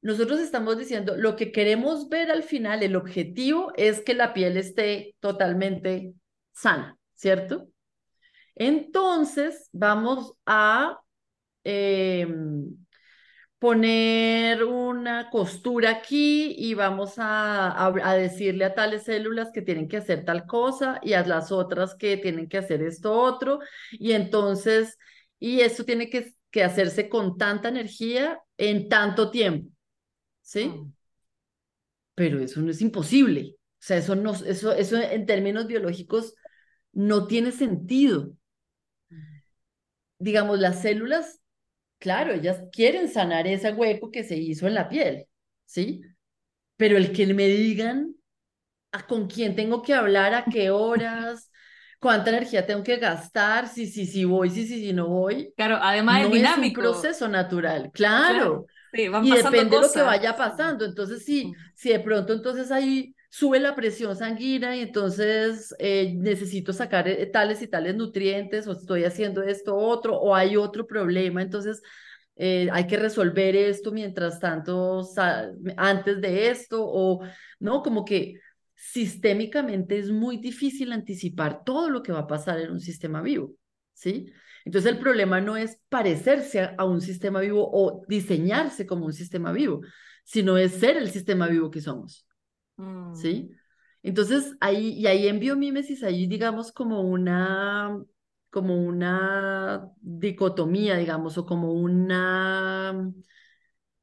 [0.00, 4.56] Nosotros estamos diciendo, lo que queremos ver al final, el objetivo es que la piel
[4.56, 6.14] esté totalmente
[6.52, 7.68] sana, ¿cierto?
[8.54, 10.98] Entonces, vamos a...
[11.64, 12.82] Em,
[13.62, 19.98] poner una costura aquí y vamos a, a, decirle a tales células que tienen que
[19.98, 23.60] hacer tal cosa y a las otras que tienen que hacer esto otro.
[23.92, 24.98] Y entonces,
[25.42, 29.72] y eso tiene que, que hacerse con tanta energía en tanto tiempo.
[30.40, 30.66] ¿sí?
[30.68, 30.92] Mm.
[32.14, 33.56] Pero eso no es imposible.
[33.56, 36.36] O sea, eso, no, eso, eso en términos biológicos
[36.92, 38.34] no tiene sentido.
[40.20, 41.40] Digamos, las células,
[41.98, 45.26] claro, ellas quieren sanar ese hueco que se hizo en la piel,
[45.64, 46.02] ¿sí?
[46.76, 48.14] Pero el que me digan
[48.92, 51.51] a con quién tengo que hablar, a qué horas,
[52.02, 55.54] cuánta energía tengo que gastar, si, si, si voy, si, si, si no voy.
[55.56, 56.80] Claro, además es dinámico.
[56.80, 58.66] Es un proceso natural, claro.
[58.92, 60.84] y depende de lo que vaya pasando.
[60.84, 66.72] Entonces, sí, si de pronto entonces ahí sube la presión sanguínea y entonces eh, necesito
[66.72, 71.40] sacar eh, tales y tales nutrientes o estoy haciendo esto otro o hay otro problema,
[71.40, 71.82] entonces
[72.34, 75.08] eh, hay que resolver esto mientras tanto,
[75.76, 77.20] antes de esto o
[77.60, 78.40] no, como que
[78.82, 83.54] sistémicamente es muy difícil anticipar todo lo que va a pasar en un sistema vivo,
[83.92, 84.26] ¿sí?
[84.64, 89.52] Entonces el problema no es parecerse a un sistema vivo o diseñarse como un sistema
[89.52, 89.82] vivo,
[90.24, 92.26] sino es ser el sistema vivo que somos.
[93.14, 93.50] ¿sí?
[93.50, 93.56] Mm.
[94.02, 97.96] Entonces, ahí, y ahí en biomímesis, ahí digamos como una,
[98.50, 103.12] como una dicotomía, digamos, o como una,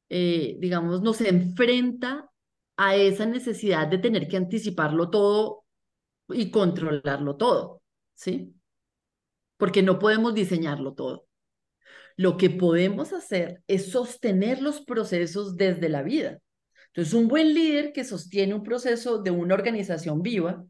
[0.08, 2.29] eh, digamos, nos enfrenta
[2.82, 5.66] a esa necesidad de tener que anticiparlo todo
[6.30, 7.82] y controlarlo todo,
[8.14, 8.54] ¿sí?
[9.58, 11.26] Porque no podemos diseñarlo todo.
[12.16, 16.38] Lo que podemos hacer es sostener los procesos desde la vida.
[16.86, 20.64] Entonces, un buen líder que sostiene un proceso de una organización viva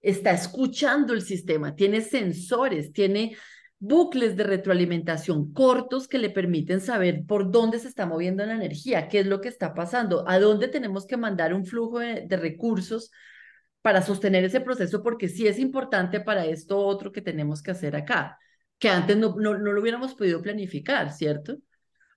[0.00, 3.36] está escuchando el sistema, tiene sensores, tiene
[3.84, 9.08] bucles de retroalimentación cortos que le permiten saber por dónde se está moviendo la energía,
[9.08, 13.10] qué es lo que está pasando, a dónde tenemos que mandar un flujo de, recursos
[13.80, 17.96] para sostener ese proceso, porque sí es importante para esto otro que tenemos que hacer
[17.96, 18.38] acá,
[18.78, 21.56] que antes no, no, no lo hubiéramos podido planificar, ¿cierto?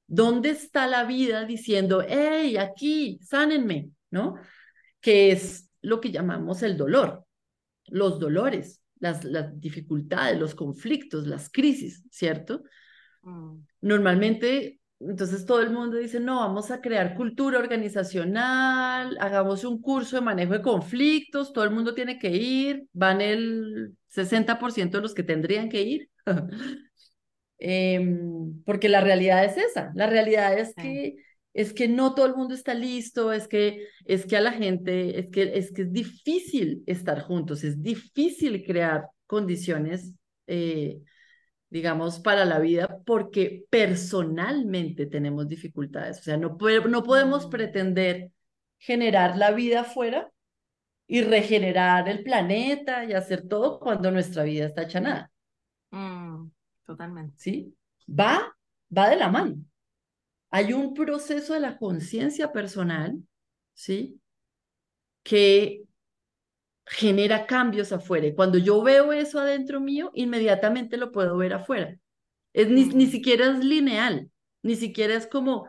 [0.05, 4.35] ¿Dónde está la vida diciendo, hey, aquí, sánenme, ¿no?
[5.01, 7.25] Que es lo que llamamos el dolor,
[7.87, 12.63] los dolores, las, las dificultades, los conflictos, las crisis, ¿cierto?
[13.23, 13.57] Mm.
[13.81, 20.15] Normalmente, entonces todo el mundo dice, no, vamos a crear cultura organizacional, hagamos un curso
[20.15, 25.13] de manejo de conflictos, todo el mundo tiene que ir, van el 60% de los
[25.13, 26.09] que tendrían que ir.
[27.57, 31.15] Em, porque la realidad es esa, la realidad es que
[31.55, 35.19] es que no todo el mundo está listo, es que es que a la gente
[35.19, 40.13] es que es que es difícil estar juntos, es difícil crear condiciones
[40.47, 40.99] eh,
[41.69, 46.57] digamos para la vida porque personalmente tenemos dificultades, o sea, no
[46.89, 47.49] no podemos mm.
[47.49, 48.31] pretender
[48.77, 50.29] generar la vida afuera
[51.07, 55.31] y regenerar el planeta y hacer todo cuando nuestra vida está hecha nada.
[55.91, 56.49] Mm.
[56.85, 57.35] Totalmente.
[57.37, 57.75] ¿Sí?
[58.07, 58.53] Va,
[58.95, 59.55] va de la mano.
[60.55, 63.21] Hay un proceso de la conciencia personal,
[63.73, 64.21] ¿sí?
[65.21, 65.83] Que
[66.85, 68.27] genera cambios afuera.
[68.27, 71.97] Y cuando yo veo eso adentro mío, inmediatamente lo puedo ver afuera.
[72.53, 75.67] Es, ni, ni siquiera es lineal, ni siquiera es como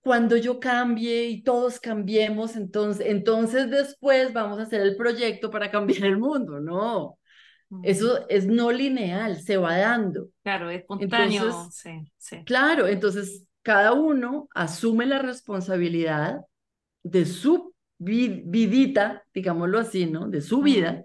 [0.00, 5.72] cuando yo cambie y todos cambiemos, entonces, entonces después vamos a hacer el proyecto para
[5.72, 6.60] cambiar el mundo.
[6.60, 7.18] No,
[7.82, 10.28] eso es no lineal, se va dando.
[10.44, 11.68] Claro, es espontáneo.
[11.72, 12.44] sí, sí.
[12.44, 16.40] Claro, entonces cada uno asume la responsabilidad
[17.02, 20.28] de su vidita, digámoslo así, ¿no?
[20.28, 21.04] De su vida.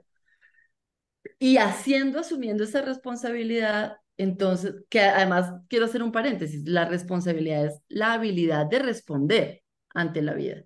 [1.40, 7.82] Y haciendo, asumiendo esa responsabilidad, entonces, que además quiero hacer un paréntesis, la responsabilidad es
[7.90, 9.64] la habilidad de responder
[9.94, 10.64] ante la vida.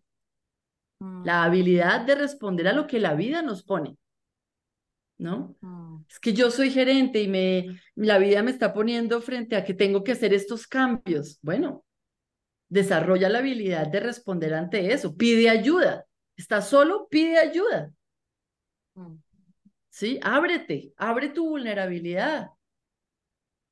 [1.00, 1.46] La mm.
[1.46, 3.98] habilidad de responder a lo que la vida nos pone.
[5.20, 5.56] ¿No?
[5.62, 6.06] Mm.
[6.10, 9.74] Es que yo soy gerente y me, la vida me está poniendo frente a que
[9.76, 11.38] tengo que hacer estos cambios.
[11.42, 11.86] Bueno,
[12.70, 16.06] desarrolla la habilidad de responder ante eso, pide ayuda.
[16.36, 17.08] ¿Estás solo?
[17.10, 17.92] Pide ayuda.
[18.96, 19.16] Mm.
[19.90, 20.20] ¿Sí?
[20.24, 22.52] Ábrete, abre tu vulnerabilidad.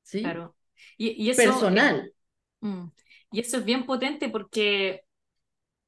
[0.02, 0.20] ¿Sí?
[0.20, 0.54] Claro.
[0.96, 2.12] Y, eso, Personal.
[2.60, 2.88] Mm,
[3.32, 5.04] y eso es bien potente porque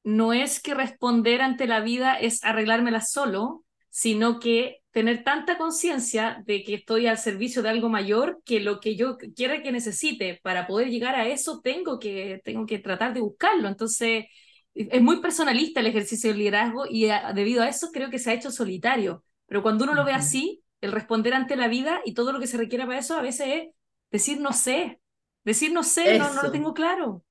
[0.03, 6.41] no es que responder ante la vida es arreglármela solo, sino que tener tanta conciencia
[6.47, 10.39] de que estoy al servicio de algo mayor que lo que yo quiera que necesite.
[10.41, 13.67] Para poder llegar a eso tengo que tengo que tratar de buscarlo.
[13.67, 14.25] Entonces
[14.73, 18.33] es muy personalista el ejercicio del liderazgo y debido a eso creo que se ha
[18.33, 19.23] hecho solitario.
[19.45, 22.47] Pero cuando uno lo ve así el responder ante la vida y todo lo que
[22.47, 23.69] se requiere para eso a veces es
[24.09, 24.99] decir no sé
[25.43, 27.23] decir no sé no, no lo tengo claro.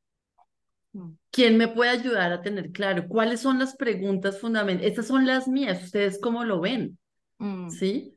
[1.31, 4.91] ¿Quién me puede ayudar a tener claro cuáles son las preguntas fundamentales?
[4.91, 6.99] Estas son las mías, ¿ustedes cómo lo ven?
[7.39, 7.71] Mm.
[7.71, 8.17] ¿sí?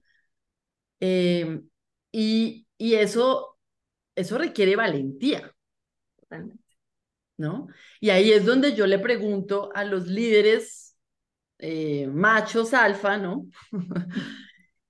[1.00, 1.68] Em,
[2.12, 3.58] y, y eso,
[4.16, 5.54] eso requiere valentía.
[6.20, 6.64] Totalmente.
[7.38, 7.68] ¿no?
[8.00, 10.96] Y ahí es donde yo le pregunto a los líderes
[11.60, 13.48] eh, machos alfa, ¿no?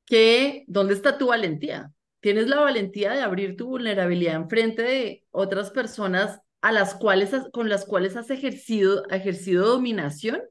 [0.06, 1.92] que, ¿dónde está tu valentía?
[2.20, 7.32] ¿Tienes la valentía de abrir tu vulnerabilidad en frente de otras personas a las cuales,
[7.51, 10.41] con las cuales has ejercido, ejercido dominación?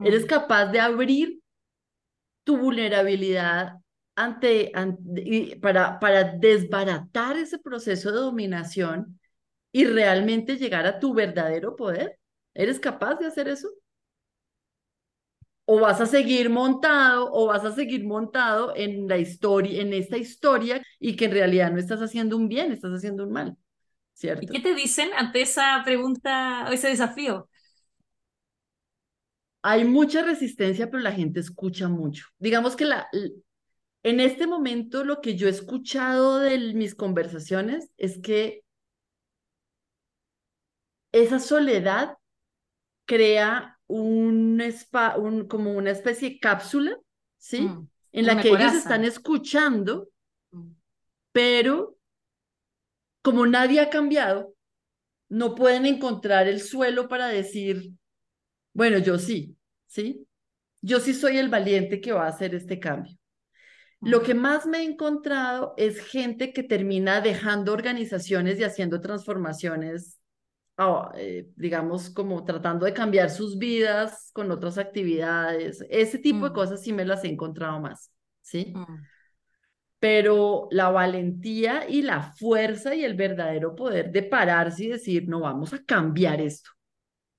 [0.00, 1.40] ¿Eres capaz de abrir
[2.44, 3.78] tu vulnerabilidad
[4.14, 4.72] ante,
[5.62, 9.18] para, para desbaratar ese proceso de dominación
[9.72, 12.18] y realmente llegar a tu verdadero poder?
[12.54, 13.68] ¿Eres capaz de hacer eso?
[15.64, 20.16] ¿O vas a seguir montado o vas a seguir montado en la historia, en esta
[20.18, 23.56] historia y que en realidad no estás haciendo un bien, estás haciendo un mal?
[24.18, 24.42] ¿Cierto?
[24.42, 27.48] ¿Y qué te dicen ante esa pregunta o ese desafío?
[29.62, 32.26] Hay mucha resistencia, pero la gente escucha mucho.
[32.36, 33.08] Digamos que la,
[34.02, 38.64] en este momento lo que yo he escuchado de mis conversaciones es que
[41.12, 42.16] esa soledad
[43.04, 46.98] crea un, spa, un como una especie de cápsula,
[47.36, 47.60] ¿sí?
[47.60, 50.08] Mm, en la que ellos están escuchando,
[50.50, 50.72] mm.
[51.30, 51.97] pero
[53.22, 54.54] como nadie ha cambiado,
[55.28, 57.92] no pueden encontrar el suelo para decir,
[58.72, 59.56] bueno, yo sí,
[59.86, 60.26] ¿sí?
[60.80, 63.18] Yo sí soy el valiente que va a hacer este cambio.
[64.00, 70.20] Lo que más me he encontrado es gente que termina dejando organizaciones y haciendo transformaciones,
[71.16, 75.84] eh, digamos, como tratando de cambiar sus vidas con otras actividades.
[75.90, 78.72] Ese tipo de cosas sí me las he encontrado más, ¿sí?
[78.76, 79.02] Mm.
[80.00, 85.40] Pero la valentía y la fuerza y el verdadero poder de pararse y decir, no,
[85.40, 86.70] vamos a cambiar esto.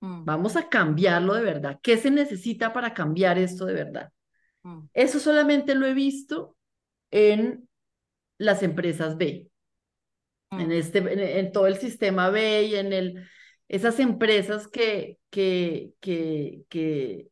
[0.02, 0.26] Mm.
[0.26, 1.80] Vamos a cambiarlo de verdad.
[1.82, 4.12] ¿Qué se necesita para cambiar esto de verdad?
[4.64, 4.88] Mm.
[4.94, 6.58] Eso solamente lo he visto
[7.12, 7.68] en
[8.38, 9.50] las empresas B,
[10.52, 10.72] en, mm.
[10.72, 13.28] este, en, todo el sistema B y en el,
[13.68, 17.28] esas empresas que, que, que, que,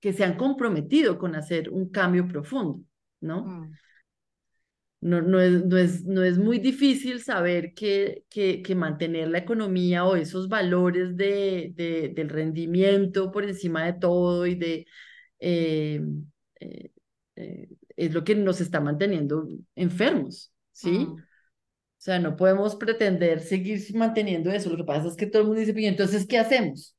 [0.00, 2.82] que se han comprometido con hacer un cambio profundo,
[3.20, 3.70] ¿no?
[5.00, 9.38] No, no, es, no, es, no es muy difícil saber que, que, que, mantener la
[9.38, 14.86] economía o esos valores de, de del rendimiento por encima de todo y de...
[15.38, 16.02] Eh,
[16.60, 16.90] eh,
[17.36, 21.06] eh, es lo que nos está manteniendo enfermos, ¿sí?
[21.10, 24.70] O sea, no podemos pretender seguir manteniendo eso.
[24.70, 26.96] Lo que pasa es que todo el mundo dice, pero entonces, ¿qué hacemos?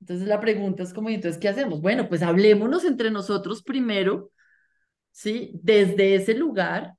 [0.00, 1.80] Entonces la pregunta es como, entonces, ¿qué hacemos?
[1.80, 4.30] Bueno, pues hablémonos entre nosotros primero
[5.16, 5.50] ¿sí?
[5.54, 6.92] Desde ese lugar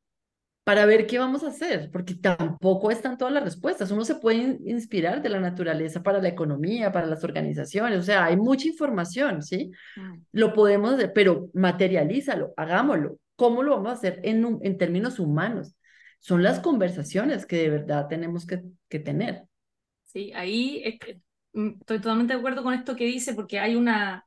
[0.63, 3.91] para ver qué vamos a hacer, porque tampoco están todas las respuestas.
[3.91, 8.26] Uno se puede inspirar de la naturaleza para la economía, para las organizaciones, o sea,
[8.26, 9.72] hay mucha información, ¿sí?
[9.95, 10.15] Mm.
[10.34, 13.18] Lo podemos hacer, pero materialízalo, hagámoslo.
[13.36, 15.76] ¿Cómo lo vamos a hacer en, en términos humanos?
[16.20, 19.43] Son las conversaciones que de verdad tenemos que, que tener.
[20.05, 20.99] Sí, ahí
[21.53, 24.26] mm, estoy totalmente de acuerdo con esto que dice, porque hay una,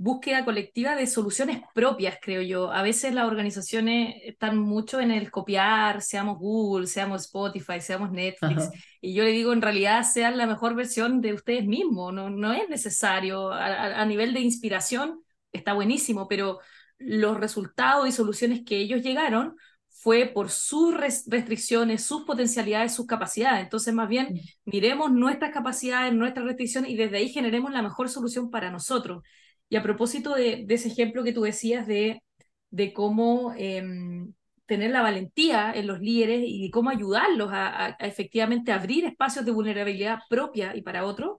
[0.00, 2.72] búsqueda colectiva de soluciones propias, creo yo.
[2.72, 8.70] A veces las organizaciones están mucho en el copiar, seamos Google, seamos Spotify, seamos Netflix,
[9.02, 12.54] y yo le digo, en realidad sean la mejor versión de ustedes mismos, no, no
[12.54, 13.52] es necesario.
[13.52, 15.22] A, nivel de inspiración
[15.52, 16.60] está buenísimo, pero
[16.96, 19.54] los resultados y soluciones que ellos llegaron
[19.90, 23.64] fue por sus restricciones, sus potencialidades, sus capacidades.
[23.64, 28.50] Entonces, más bien, miremos nuestras capacidades, nuestras restricciones y desde ahí generemos la mejor solución
[28.50, 29.22] para nosotros.
[29.70, 32.22] Y a propósito de, ese ejemplo que tú decías de,
[32.70, 34.34] de cómo em,
[34.66, 40.20] tener la valentía en los líderes y cómo ayudarlos a, efectivamente abrir espacios de vulnerabilidad
[40.28, 41.38] propia y para otros,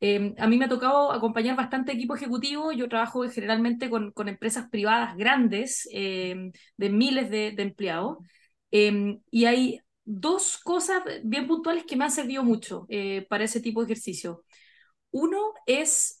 [0.00, 2.72] em, a mí me ha tocado acompañar bastante equipo ejecutivo.
[2.72, 8.18] Yo trabajo generalmente con, con empresas privadas grandes em, de miles de, empleados.
[8.70, 13.80] y hay dos cosas bien puntuales que me han servido mucho eh, para ese tipo
[13.80, 14.44] de ejercicio.
[15.10, 16.19] Uno es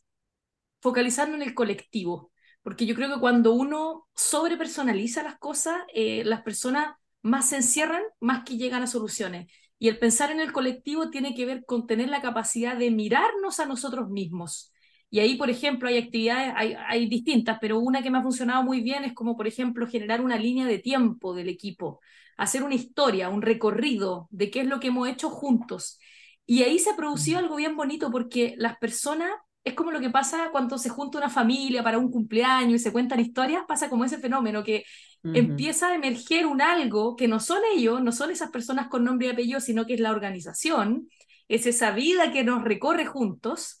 [0.80, 6.42] focalizarnos en el colectivo, porque yo creo que cuando uno sobrepersonaliza las cosas, eh, las
[6.42, 9.50] personas más se encierran, más que llegan a soluciones.
[9.78, 13.60] Y el pensar en el colectivo tiene que ver con tener la capacidad de mirarnos
[13.60, 14.72] a nosotros mismos.
[15.10, 18.62] Y ahí, por ejemplo, hay actividades, hay, hay, distintas, pero una que me ha funcionado
[18.62, 22.00] muy bien es como, por ejemplo, generar una línea de tiempo del equipo,
[22.36, 25.98] hacer una historia, un recorrido de qué es lo que hemos hecho juntos.
[26.46, 29.30] Y ahí se ha producido algo bien bonito porque las personas
[29.64, 32.92] es como lo que pasa cuando se junta una familia para un cumpleaños y se
[32.92, 34.84] cuentan historias, pasa como ese fenómeno que
[35.22, 39.26] empieza a emerger un algo que no son ellos, no son esas personas con nombre
[39.26, 41.08] y apellido, sino que es la organización,
[41.48, 43.78] es esa vida que nos recorre juntos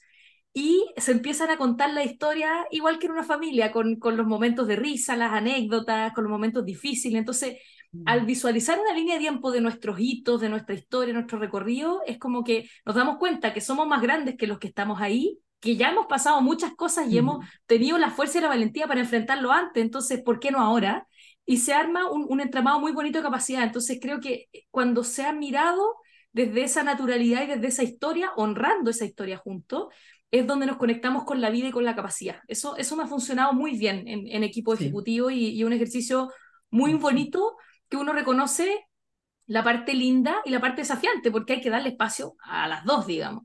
[0.52, 4.26] y se empiezan a contar la historia igual que en una familia, con, con los
[4.26, 7.18] momentos de risa, las anécdotas, con los momentos difíciles.
[7.18, 7.56] Entonces,
[8.04, 12.18] al visualizar una línea de tiempo de nuestros hitos, de nuestra historia, nuestro recorrido, es
[12.18, 15.76] como que nos damos cuenta que somos más grandes que los que estamos ahí, que
[15.76, 19.52] ya hemos pasado muchas cosas y hemos tenido la fuerza y la valentía para enfrentarlo
[19.52, 21.06] antes, entonces, ¿por qué no ahora?
[21.44, 23.62] Y se arma un, un entramado muy bonito de capacidad.
[23.62, 25.96] Entonces, creo que cuando se ha mirado
[26.32, 29.88] desde esa naturalidad y desde esa historia, honrando esa historia juntos,
[30.30, 32.40] es donde nos conectamos con la vida y con la capacidad.
[32.46, 36.30] Eso, eso me ha funcionado muy bien en, en equipo ejecutivo y, y, un ejercicio
[36.70, 37.56] muy bonito
[37.88, 38.86] que uno reconoce
[39.46, 43.06] la parte linda y la parte desafiante, porque hay que darle espacio a las dos,
[43.06, 43.44] digamos.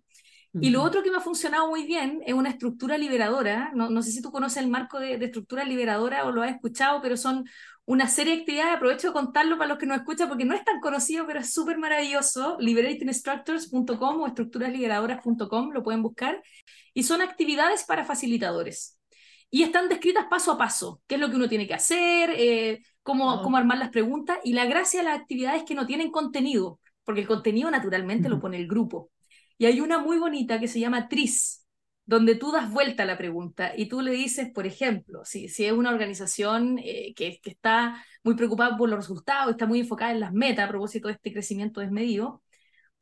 [0.61, 3.71] Y lo otro que me ha funcionado muy bien es una estructura liberadora.
[3.73, 6.51] No, no sé si tú conoces el marco de, de, estructura liberadora o lo has
[6.51, 7.45] escuchado, pero son
[7.83, 8.75] una serie de actividades.
[8.75, 11.53] Aprovecho de contarlo para los que no escuchan porque no es tan conocido, pero es
[11.53, 12.57] súper maravilloso.
[12.59, 16.41] liberatingstructures.com o estructurasliberadoras.com, lo pueden buscar.
[16.93, 18.97] Y son actividades para facilitadores.
[19.49, 22.81] Y están descritas paso a paso, qué es lo que uno tiene que hacer, eh,
[23.03, 24.39] cómo, cómo armar las preguntas.
[24.43, 28.29] Y la gracia de las actividades es que no tienen contenido, porque el contenido naturalmente
[28.29, 29.11] lo pone el grupo.
[29.57, 31.65] Y hay una muy bonita que se llama TRIS,
[32.05, 35.65] donde tú das vuelta a la pregunta y tú le dices, por ejemplo, si, si
[35.65, 40.11] es una organización eh, que, que, está muy preocupada por los resultados, está muy enfocada
[40.11, 42.43] en las metas a propósito de este crecimiento desmedido,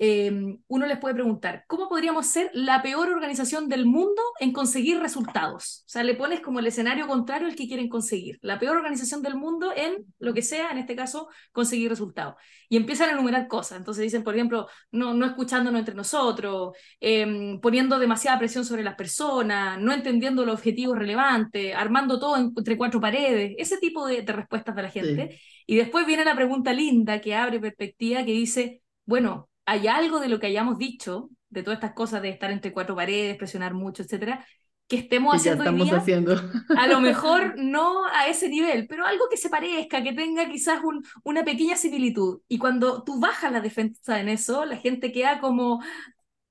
[0.06, 4.99] eh, uno les puede preguntar, ¿cómo podríamos ser la peor organización del mundo en conseguir
[4.99, 5.86] resultados?
[5.86, 8.38] O sea, le pones como el escenario contrario al que quieren conseguir.
[8.41, 12.36] La peor organización del mundo en lo que sea, en este caso, conseguir resultados.
[12.68, 13.78] Y empiezan a enumerar cosas.
[13.78, 18.95] Entonces dicen, por ejemplo, no, no escuchándonos entre nosotros, eh, poniendo demasiada presión sobre las
[18.95, 24.34] personas, no entendiendo los objetivos relevantes, armando todo entre cuatro paredes, ese tipo de, de
[24.34, 25.30] respuestas de la gente.
[25.32, 25.64] Sí.
[25.66, 30.30] Y después viene la pregunta linda que abre perspectiva, que dice, bueno, hay algo de
[30.30, 34.03] lo que hayamos dicho, de todas estas cosas de estar entre cuatro paredes, presionar mucho,
[34.03, 34.45] etcétera,
[34.88, 36.36] que estemos que haciendo estamos hoy día, haciendo.
[36.78, 40.84] a lo mejor no a ese nivel, pero algo que se parezca, que tenga quizás
[40.84, 42.41] un, una pequeña similitud.
[42.47, 45.82] Y cuando tú bajas la defensa en eso, la gente queda como,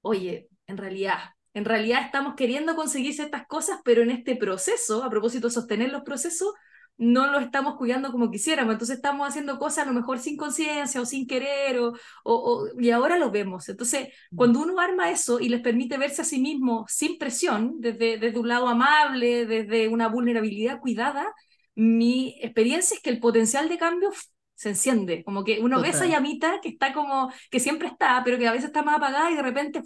[0.00, 1.18] oye, en realidad,
[1.54, 5.90] en realidad estamos queriendo conseguir ciertas cosas, pero en este proceso, a propósito de sostener
[5.90, 6.54] los procesos,
[6.99, 11.01] no lo estamos cuidando como quisiéramos, entonces estamos haciendo cosas a lo mejor sin conciencia
[11.01, 12.34] o sin querer, o, o,
[12.74, 13.68] o, y ahora lo vemos.
[13.68, 18.18] Entonces, cuando uno arma eso y les permite verse a sí mismo sin presión, desde,
[18.18, 21.32] desde un lado amable, desde una vulnerabilidad cuidada,
[21.74, 24.11] mi experiencia es que el potencial de cambio
[24.55, 25.82] se enciende, como que uno Total.
[25.82, 28.97] ve esa llamita que está como, que siempre está, pero que a veces está más
[28.97, 29.82] apagada y de repente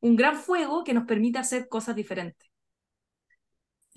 [0.00, 2.47] un gran fuego que nos permite hacer cosas diferentes.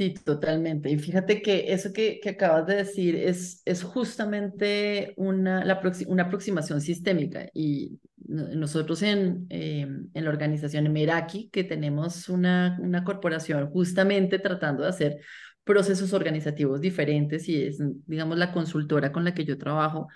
[0.01, 0.89] Sí, totalmente.
[0.89, 6.23] Y fíjate que eso que, que acabas de decir es, es justamente una, la una
[6.23, 7.47] aproximación sistémica.
[7.53, 14.81] Y nosotros en, eh, en la organización Meraki, que tenemos una, una corporación justamente tratando
[14.81, 15.17] de hacer
[15.63, 17.77] procesos organizativos diferentes y es,
[18.07, 20.07] digamos, la consultora con la que yo trabajo,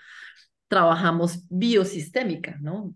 [0.66, 2.92] trabajamos biosistémica, ¿no?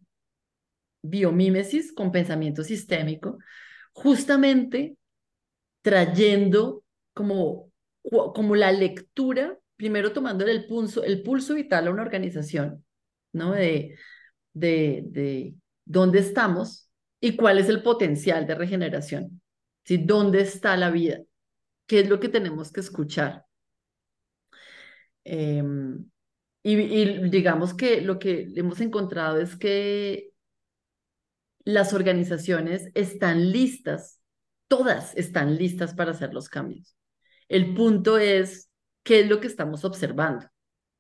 [1.03, 3.39] Biomímesis con pensamiento sistémico,
[3.93, 4.97] justamente
[5.83, 6.80] trayendo
[7.15, 7.71] como,
[8.03, 12.85] como la lectura, primero tomando el pulso, el pulso vital a una organización,
[13.33, 13.53] ¿no?
[13.53, 13.97] De,
[14.53, 15.55] de, de
[15.85, 16.91] dónde estamos
[17.21, 19.43] y cuál es el potencial de regeneración,
[19.85, 19.99] ¿sí?
[19.99, 21.21] ¿Dónde está la vida?
[21.87, 23.45] ¿Qué es lo que tenemos que escuchar?
[26.63, 30.33] Y, y digamos que lo que hemos encontrado es que
[31.65, 34.21] las organizaciones están listas
[34.71, 36.95] todas están listas para hacer los cambios.
[37.51, 38.71] El punto es
[39.03, 40.47] qué es lo que estamos observando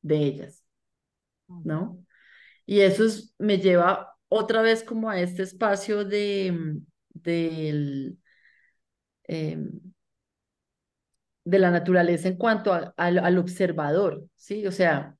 [0.02, 0.64] de ellas,
[1.48, 2.04] ¿no?
[2.66, 6.80] Y eso es, me lleva otra vez como a este espacio de,
[7.10, 8.14] de,
[9.28, 9.58] eh,
[11.44, 14.66] de la naturaleza en cuanto a, a, al observador, ¿sí?
[14.66, 15.16] O sea,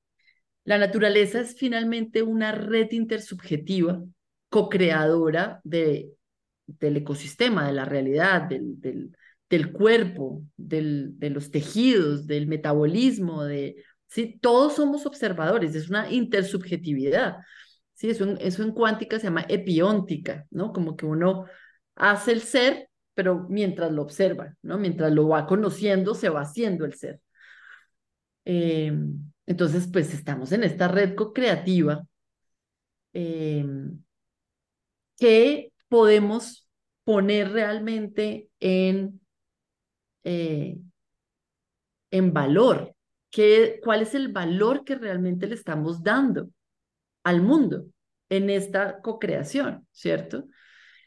[0.65, 4.03] la naturaleza es finalmente una red intersubjetiva,
[4.49, 6.11] co-creadora de
[6.79, 9.15] del ecosistema, de la realidad, del, del,
[9.51, 14.39] del cuerpo, del, de los tejidos, del metabolismo, de, ¿sí?
[14.41, 17.35] todos somos observadores, es una intersubjetividad.
[17.93, 18.09] ¿sí?
[18.09, 20.71] Eso, eso en cuántica se llama epióntica, ¿no?
[20.71, 21.47] Como que uno
[21.95, 24.77] hace el ser, pero mientras lo observa, ¿no?
[24.77, 27.19] Mientras lo va conociendo, se va haciendo el ser.
[28.45, 28.93] Eh,
[29.45, 32.05] entonces, pues estamos en esta red co-creativa
[33.13, 33.65] eh,
[35.17, 36.69] que podemos
[37.03, 39.20] poner realmente en,
[40.23, 40.77] eh,
[42.11, 42.95] en valor.
[43.29, 46.49] ¿Qué, ¿Cuál es el valor que realmente le estamos dando
[47.23, 47.85] al mundo
[48.29, 50.45] en esta co-creación, ¿cierto?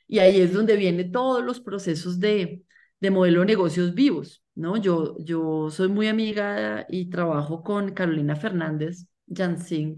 [0.07, 2.63] Y ahí es donde vienen todos los procesos de,
[3.01, 4.77] de modelo de negocios vivos, ¿no?
[4.77, 9.97] Yo, yo soy muy amiga y trabajo con Carolina Fernández Jansing,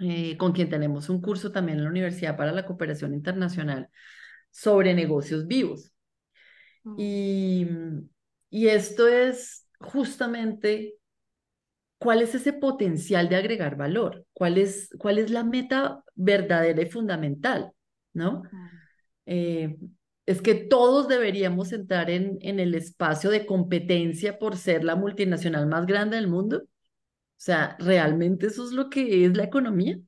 [0.00, 3.88] eh, con quien tenemos un curso también en la Universidad para la Cooperación Internacional
[4.50, 5.92] sobre negocios vivos.
[6.96, 7.66] Y,
[8.50, 10.96] y esto es justamente
[11.98, 16.86] cuál es ese potencial de agregar valor, cuál es, cuál es la meta verdadera y
[16.90, 17.72] fundamental,
[18.12, 18.42] ¿no?
[19.26, 19.78] Eh,
[20.26, 25.66] es que todos deberíamos entrar en, en el espacio de competencia por ser la multinacional
[25.66, 26.58] más grande del mundo.
[26.64, 26.66] O
[27.38, 29.98] sea, ¿realmente eso es lo que es la economía?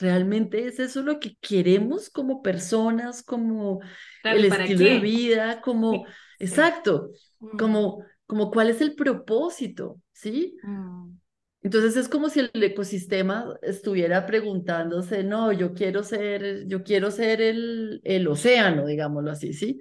[0.00, 3.80] ¿Realmente es eso lo que queremos como personas, como
[4.24, 6.06] el estilo de vida, como,
[6.38, 7.56] exacto, mm.
[7.58, 10.56] como, como cuál es el propósito, ¿sí?
[10.62, 11.18] Mm.
[11.62, 17.42] Entonces es como si el ecosistema estuviera preguntándose, no, yo quiero ser, yo quiero ser
[17.42, 19.78] el, el océano, digámoslo así, ¿sí?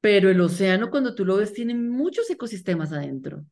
[0.00, 3.44] Pero el océano, cuando tú lo ves, tiene muchos ecosistemas adentro.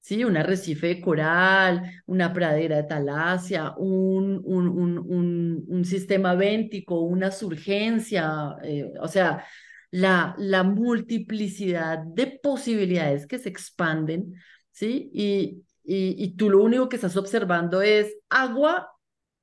[0.00, 0.24] ¿Sí?
[0.24, 7.30] Un arrecife de coral, una pradera de talasia, un, un, un, un sistema véntico, una
[7.30, 9.44] surgencia, eh, o sea,
[9.90, 14.34] la, la multiplicidad de posibilidades que se expanden,
[14.70, 15.10] ¿sí?
[15.12, 18.90] Y, y, tú lo único que estás observando es agua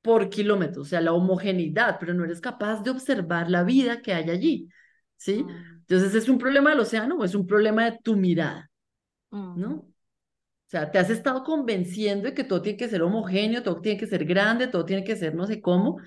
[0.00, 4.14] por kilómetro, o sea, la homogeneidad, pero no eres capaz de observar la vida que
[4.14, 4.68] hay allí,
[5.16, 5.42] ¿sí?
[5.42, 5.76] Mm.
[5.80, 8.70] Entonces, ¿es un problema del océano o es un problema de tu mirada?
[9.30, 9.88] ¿No?
[10.66, 13.98] O sea, te has estado convenciendo de que todo tiene que ser homogéneo, todo tiene
[13.98, 15.98] que ser grande, todo tiene que ser no sé cómo,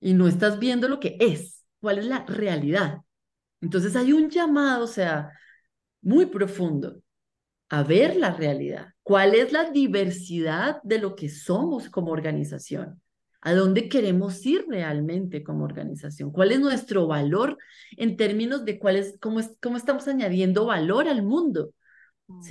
[0.00, 2.98] y no estás viendo lo que es, cuál es la realidad.
[3.60, 5.30] Entonces hay un llamado, o sea,
[6.02, 7.00] muy profundo
[7.68, 8.88] a ver la realidad.
[9.02, 13.00] ¿Cuál es la diversidad de lo que somos como organización?
[13.40, 16.30] ¿A dónde queremos ir realmente como organización?
[16.30, 17.58] ¿Cuál es nuestro valor
[17.96, 21.72] en términos de cuál es, cómo, es, cómo estamos añadiendo valor al mundo?
[22.26, 22.42] Mm.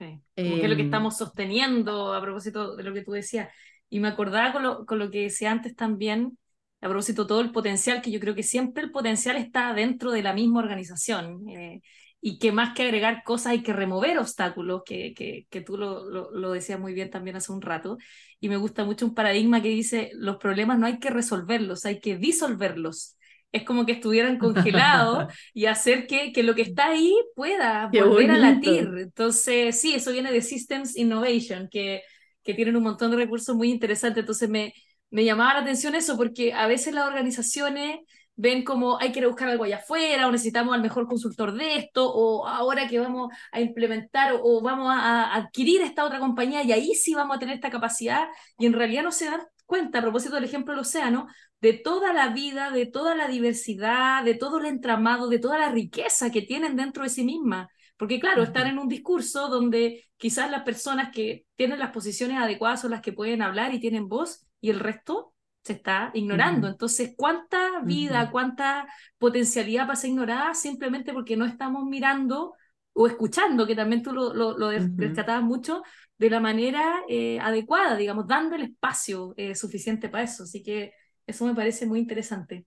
[0.00, 0.06] ¿Sí?
[0.06, 0.42] Sí.
[0.42, 3.52] que es lo que em, estamos sosteniendo a propósito de lo que tú decías.
[3.90, 6.38] Y me acordaba con lo, con lo que decía antes también,
[6.80, 10.22] a propósito todo el potencial, que yo creo que siempre el potencial está dentro de
[10.22, 11.46] la misma organización.
[11.48, 11.82] Eh,
[12.22, 16.08] y que más que agregar cosas hay que remover obstáculos, que, que, que tú lo,
[16.30, 17.98] lo, decías muy bien también hace un rato.
[18.40, 22.00] Y me gusta mucho un paradigma que dice, los problemas no hay que resolverlos, hay
[22.00, 23.16] que disolverlos.
[23.52, 28.30] Es como que estuvieran congelados y hacer que, que, lo que está ahí pueda volver
[28.30, 28.90] a latir.
[28.98, 32.02] Entonces, sí, eso viene de Systems Innovation, que,
[32.42, 34.22] que tienen un montón de recursos muy interesantes.
[34.22, 34.72] Entonces, me,
[35.10, 38.00] me llamaba la atención eso, porque a veces las organizaciones
[38.40, 42.10] ven como hay que buscar algo allá afuera o necesitamos al mejor consultor de esto
[42.10, 46.94] o ahora que vamos a implementar o, vamos a, adquirir esta otra compañía y ahí
[46.94, 48.28] sí vamos a tener esta capacidad
[48.58, 51.28] y en realidad no se dan cuenta, a propósito del ejemplo del océano,
[51.60, 55.70] de toda la vida, de toda la diversidad, de todo el entramado, de toda la
[55.70, 57.68] riqueza que tienen dentro de sí misma.
[57.96, 62.80] Porque claro, están en un discurso donde quizás las personas que tienen las posiciones adecuadas
[62.80, 66.66] son las que pueden hablar y tienen voz y el resto se está ignorando.
[66.66, 72.54] Entonces, ¿cuánta vida, cuánta potencialidad pasa ignorada simplemente porque no estamos mirando
[72.92, 75.82] o escuchando, que también tú lo, lo, lo rescatabas mucho,
[76.20, 80.42] de la manera eh, adecuada, digamos, dando el espacio eh, suficiente para eso.
[80.42, 80.92] Así que
[81.26, 82.66] eso me parece muy interesante.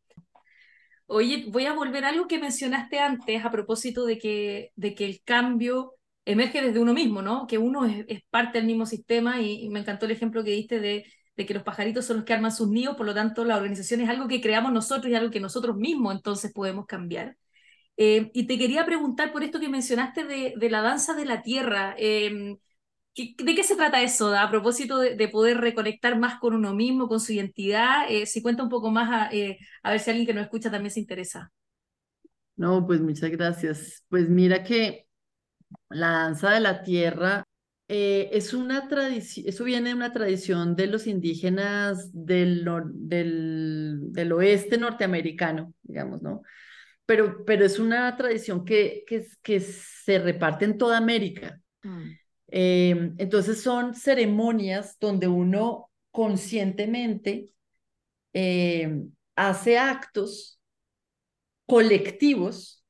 [1.05, 5.05] Oye, voy a volver a algo que mencionaste antes a propósito de que, de que
[5.05, 5.93] el cambio
[6.25, 7.45] emerge desde uno mismo, ¿no?
[7.45, 11.05] Que uno es, parte del mismo sistema y, me encantó el ejemplo que diste de
[11.35, 14.01] de que los pajaritos son los que arman sus nidos, por lo tanto la organización
[14.01, 17.37] es algo que creamos nosotros y algo que nosotros mismos entonces podemos cambiar.
[17.97, 21.41] Eh, y te quería preguntar por esto que mencionaste de, de la danza de la
[21.41, 21.95] tierra.
[21.97, 22.57] Em,
[23.15, 24.35] ¿De qué se trata eso?
[24.35, 28.63] A propósito de, poder reconectar más con uno mismo, con su identidad, eh, si cuenta
[28.63, 31.51] un poco más a, eh, a ver si alguien que nos escucha también se interesa.
[32.55, 34.03] No, pues muchas gracias.
[34.09, 35.07] Pues mira que
[35.89, 37.45] la danza de la tierra
[37.87, 44.31] eh, es una tradición, eso viene de una tradición de los indígenas del, del, del,
[44.31, 46.41] oeste norteamericano, digamos, ¿no?
[47.05, 51.59] Pero, pero es una tradición que, que, que se reparte en toda América.
[51.83, 52.22] Mm.
[52.55, 57.51] Em, entonces son ceremonias donde uno conscientemente
[58.31, 60.59] em, hace actos
[61.65, 62.85] colectivos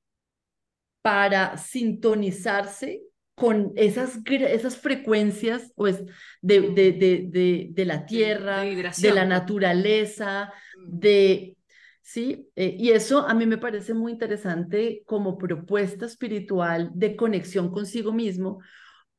[1.02, 3.04] para sintonizarse
[3.36, 6.04] con esas, esas frecuencias pues,
[6.42, 6.92] de, de,
[7.32, 11.00] de, de la tierra, de, la naturaleza, mm.
[11.00, 11.58] de...
[12.02, 17.72] Sí, eh, y eso a mí me parece muy interesante como propuesta espiritual de conexión
[17.72, 18.60] consigo mismo,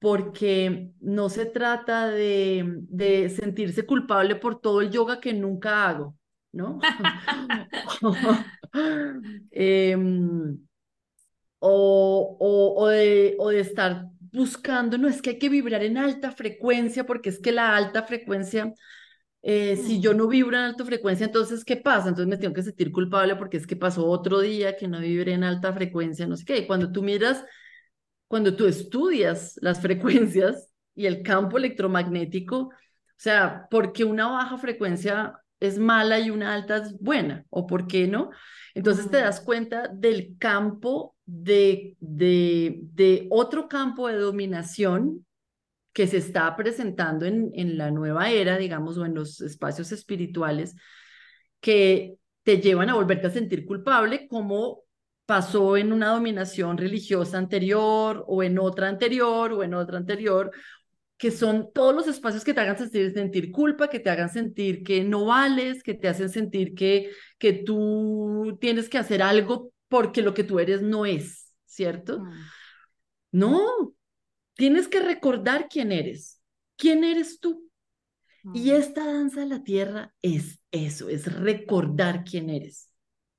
[0.04, 6.18] porque no se trata de, de sentirse culpable por todo el yoga que nunca hago,
[6.52, 6.86] ¿no?
[9.50, 9.96] eh,
[11.58, 12.36] o,
[12.76, 17.06] o, de, o de estar buscando, no es que hay que vibrar en alta frecuencia,
[17.06, 18.74] porque es que la alta frecuencia
[19.42, 20.18] Eh, Si yo Mm.
[20.18, 22.08] no vibro en alta frecuencia, entonces, ¿qué pasa?
[22.10, 25.34] Entonces me tengo que sentir culpable porque es que pasó otro día que no vibré
[25.34, 26.58] en alta frecuencia, no sé qué.
[26.58, 27.44] Y cuando tú miras,
[28.34, 32.72] cuando tú estudias las frecuencias y el campo electromagnético, o
[33.16, 37.44] sea, ¿por qué una baja frecuencia es mala y una alta es buena?
[37.48, 38.30] ¿O por qué no?
[38.74, 45.24] Entonces te das cuenta del campo de, de, de otro campo de dominación
[45.92, 50.74] que se está presentando en, en la nueva era, digamos, o en los espacios espirituales,
[51.60, 54.83] que te llevan a volverte a sentir culpable, como
[55.26, 60.50] pasó en una dominación religiosa anterior, o en otra anterior, o en otra anterior,
[61.16, 64.82] que son todos los espacios que te hagan sentir, sentir culpa, que te hagan sentir
[64.84, 70.22] que no vales, que te hacen sentir que, que tú tienes que hacer algo porque
[70.22, 72.20] lo que tú eres no es, ¿cierto?
[72.20, 72.52] Mm.
[73.32, 73.94] No,
[74.54, 76.40] tienes que recordar quién eres.
[76.76, 77.70] ¿Quién eres tú?
[78.52, 78.76] Y Mm.
[78.76, 82.90] esta danza de la tierra es eso, es recordar quién eres.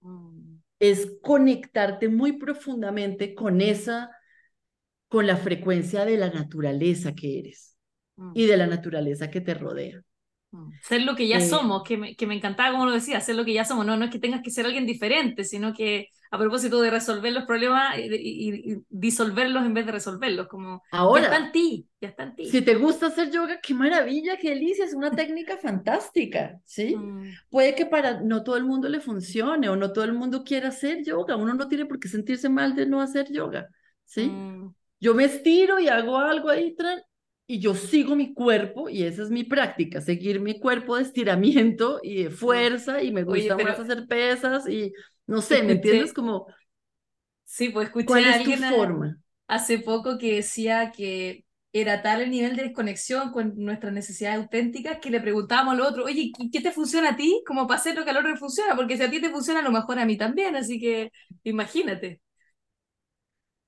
[0.02, 0.55] Mm.
[0.80, 4.12] Es conectarte muy profundamente con esa,
[5.08, 7.78] con la frecuencia de la naturaleza que eres
[8.18, 8.32] Mm.
[8.34, 10.02] y de la naturaleza que te rodea.
[10.82, 13.36] Ser lo que ya Eh, somos, que me, que me encantaba como lo decía, ser
[13.36, 13.86] lo que ya somos.
[13.86, 17.34] No, no es que tengas que ser alguien diferente, sino que a propósito de resolver
[17.34, 21.52] los problemas y, y- y disolverlos en vez de resolverlos, como ya está Ahora, en
[21.52, 22.44] ti, ya está en ti.
[22.44, 26.96] si te gusta hacer yoga, qué maravilla, qué delicia, es una técnica fantástica, ¿sí?
[26.96, 27.32] Mm.
[27.50, 30.70] Puede que para no todo el mundo le funcione o no todo el mundo quiera
[30.70, 31.36] hacer yoga.
[31.36, 33.70] Uno no tiene por qué sentirse mal de no hacer yoga,
[34.06, 34.32] ¿sí?
[34.32, 34.76] Mm.
[35.00, 36.76] Yo me estiro y hago algo ahí
[37.48, 42.00] y yo sigo mi cuerpo y esa es mi práctica, seguir mi cuerpo de estiramiento
[42.04, 44.94] y de fuerza y me Oye, gusta pero más hacer pesas y
[45.28, 46.14] no sé, ¿me entiendes?
[46.14, 46.48] Como,
[47.44, 49.18] sí, pues escuché ¿cuál a es tu alguien a- forma?
[49.48, 55.00] hace poco que decía que era tal el nivel de desconexión con nuestras necesidades auténticas
[55.02, 57.44] que le preguntábamos al otro, oye, ¿qué qué te funciona a ti?
[57.48, 59.60] Como para hacer lo que al otro le funciona, porque si a ti te funciona,
[59.60, 61.12] a lo mejor a mí también, así que
[61.44, 62.22] imagínate.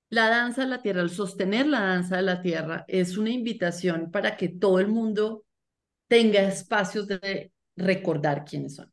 [0.10, 4.12] La danza de la tierra, el sostener la danza de la tierra es una invitación
[4.12, 5.46] para que todo el mundo
[6.08, 8.92] tenga espacios de recordar quiénes son,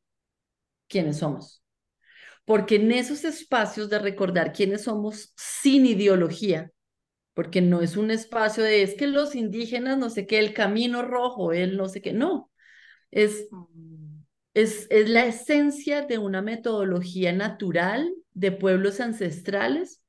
[0.89, 1.63] quiénes somos.
[2.45, 6.73] Porque en esos espacios de recordar quiénes somos sin ideología,
[7.35, 11.03] porque no es un espacio de es que los indígenas, no sé qué, el camino
[11.03, 12.51] rojo, el no sé qué, no,
[13.11, 14.25] es, Mm.
[14.55, 20.04] es, es la esencia de una metodología natural de pueblos ancestrales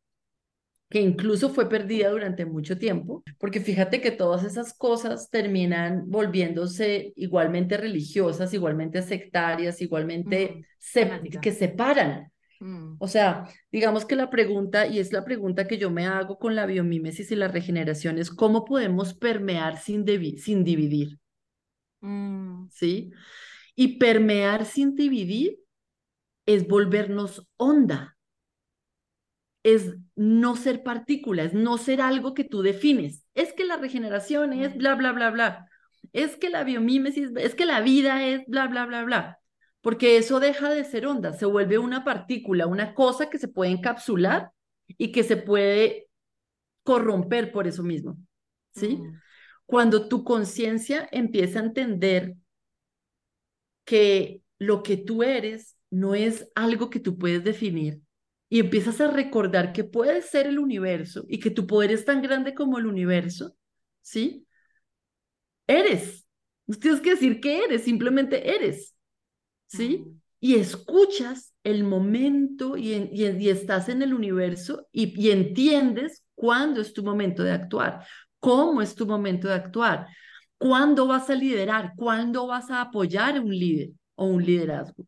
[0.96, 7.12] que incluso fue perdida durante mucho tiempo, porque fíjate que todas esas cosas terminan volviéndose
[7.18, 10.64] igualmente religiosas, igualmente sectarias, igualmente Mm.
[10.80, 12.32] se- que separan.
[12.62, 12.96] Mm.
[13.00, 13.44] O sea,
[13.74, 17.30] digamos que la pregunta, y es la pregunta que yo me hago con la biomímesis
[17.30, 20.06] y la regeneración, es cómo podemos permear sin,
[20.38, 21.20] sin dividir,
[22.00, 22.70] Mm.
[22.72, 23.12] ¿sí?
[23.76, 25.60] Y permear sin dividir
[26.46, 28.15] es volvernos onda,
[29.66, 33.26] es no ser partícula, es no ser algo que tú defines.
[33.34, 35.68] Es que la regeneración es bla, bla, bla, bla.
[36.14, 39.40] Es que la biomímesis, es que la vida es bla, bla, bla, bla.
[39.82, 43.72] Porque eso deja de ser onda, se vuelve una partícula, una cosa que se puede
[43.72, 44.52] encapsular
[45.00, 46.10] y que se puede
[46.84, 48.20] corromper por eso mismo.
[48.76, 49.02] ¿Sí?
[49.66, 52.36] Cuando tu conciencia empieza a entender
[53.84, 58.05] que lo que tú eres no es algo que tú puedes definir
[58.56, 62.22] y empiezas a recordar que puedes ser el universo y que tu poder es tan
[62.22, 63.58] grande como el universo,
[64.02, 64.48] ¿sí?
[65.68, 66.26] Eres.
[66.68, 68.96] No tienes que decir que eres, simplemente eres,
[69.68, 70.08] ¿sí?
[70.42, 75.32] Y escuchas el momento y, en- y en- y estás en el universo y, y
[75.32, 78.06] entiendes cuándo es tu momento de actuar,
[78.40, 80.08] cómo es tu momento de actuar,
[80.58, 85.06] cuándo vas a liderar, cuándo vas a apoyar a un líder o un liderazgo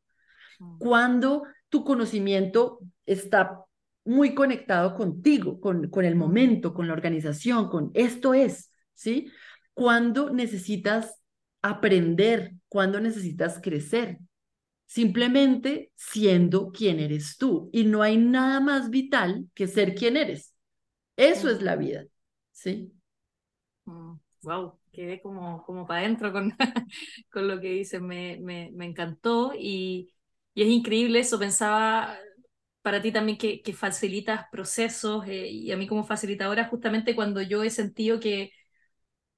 [0.78, 3.62] cuando tu conocimiento está
[4.06, 6.18] muy conectado contigo, con, con el Mm.
[6.18, 9.32] momento, con la organización, con esto es, ¿sí?
[9.76, 11.22] Cuando necesitas
[11.64, 14.20] aprender, cuando necesitas crecer,
[14.86, 17.70] simplemente siendo quien eres tú.
[17.74, 20.56] Y no hay nada más vital que ser quien eres.
[21.18, 21.78] Eso es la Mm.
[21.78, 22.06] vida,
[22.52, 22.94] ¿sí?
[24.44, 26.56] Wow, quedé como, como para adentro con,
[27.32, 30.14] con lo que dices, me, me, me encantó y,
[30.54, 32.18] y es increíble eso, pensaba
[32.88, 37.42] para ti también que, que facilitas procesos eh, y a mí como facilitadora justamente cuando
[37.42, 38.54] yo he sentido que,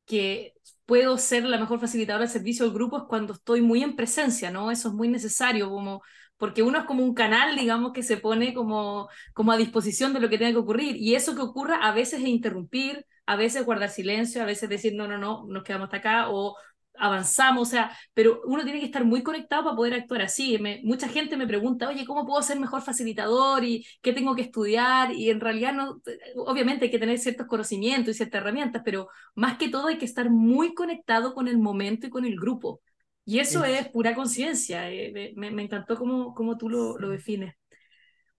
[0.05, 0.53] que
[0.85, 4.51] puedo ser la mejor facilitadora del servicio al grupo es cuando estoy muy en presencia,
[4.51, 4.71] ¿no?
[4.71, 6.03] Eso es muy necesario, como,
[6.37, 10.19] porque uno es como un canal, digamos, que se pone como, como a disposición de
[10.19, 13.65] lo que tenga que ocurrir y eso que ocurra a veces es interrumpir, a veces
[13.65, 16.55] guardar silencio, a veces decir, no, no, no, nos quedamos hasta acá o
[16.99, 20.59] avanzamos, o sea, pero uno tiene que estar muy conectado para poder actuar así.
[20.83, 25.13] mucha gente me pregunta, oye, ¿cómo puedo ser mejor facilitador y qué tengo que estudiar?
[25.13, 26.01] Y en realidad, no,
[26.37, 30.05] obviamente hay que tener ciertos conocimientos y ciertas herramientas, pero más que todo hay que
[30.05, 32.81] estar muy conectado con el momento y con el grupo.
[33.25, 34.91] Y eso es, pura conciencia.
[34.91, 37.55] Eh, me, me, encantó cómo, cómo tú lo, lo defines.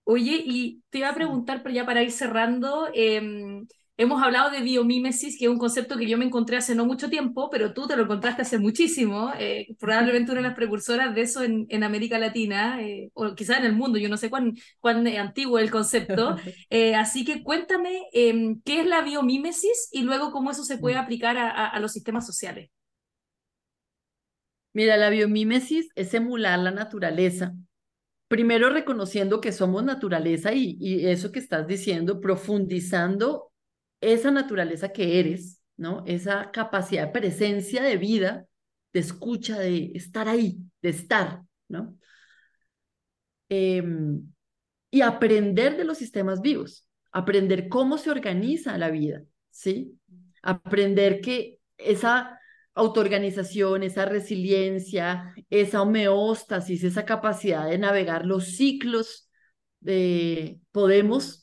[0.05, 3.63] Oye, y te iba a preguntar, pero ya para ir cerrando, eh,
[4.01, 7.11] Hemos hablado de biomímesis, que es un concepto que yo me encontré hace no mucho
[7.11, 11.21] tiempo, pero tú te lo encontraste hace muchísimo, eh, probablemente una de las precursoras de
[11.21, 14.55] eso en, en América Latina, eh, o quizás en el mundo, yo no sé cuán,
[14.79, 16.37] cuán antiguo es el concepto.
[16.71, 20.97] Eh, así que cuéntame em, qué es la biomímesis y luego cómo eso se puede
[20.97, 20.99] mm.
[20.99, 22.71] aplicar a, a los sistemas sociales.
[24.73, 27.55] Mira, la biomímesis es emular la naturaleza
[28.29, 33.50] primero reconociendo que somos naturaleza y, y, eso que estás diciendo, profundizando
[34.01, 36.05] esa naturaleza que eres, ¿no?
[36.07, 38.47] Esa capacidad de presencia de vida,
[38.93, 41.97] de escucha, de estar ahí, de estar, ¿no?
[43.49, 44.33] Em,
[44.91, 49.99] y aprender de los sistemas vivos, aprender cómo se organiza la vida, ¿sí?
[50.43, 52.39] Aprender que esa
[52.75, 59.29] autoorganización, esa resiliencia, esa homeostasis, esa capacidad de navegar los ciclos,
[59.81, 61.40] de, podemos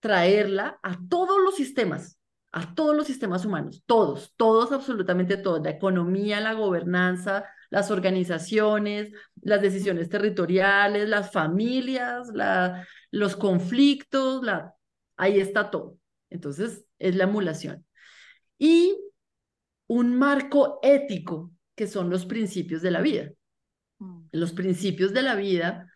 [0.00, 2.18] traerla a todos los sistemas,
[2.52, 9.12] a todos los sistemas humanos, todos, todos, absolutamente todos, la economía, la gobernanza, las organizaciones,
[9.40, 14.74] las decisiones territoriales, las familias, la, los conflictos, la,
[15.16, 15.96] ahí está todo.
[16.30, 17.86] Entonces, es la emulación.
[18.58, 18.98] Y
[19.86, 23.30] un marco ético, que son los principios de la vida.
[23.98, 24.26] Mm.
[24.32, 25.90] Los principios de la vida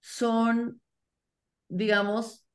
[0.00, 0.80] son,
[1.68, 2.47] digamos,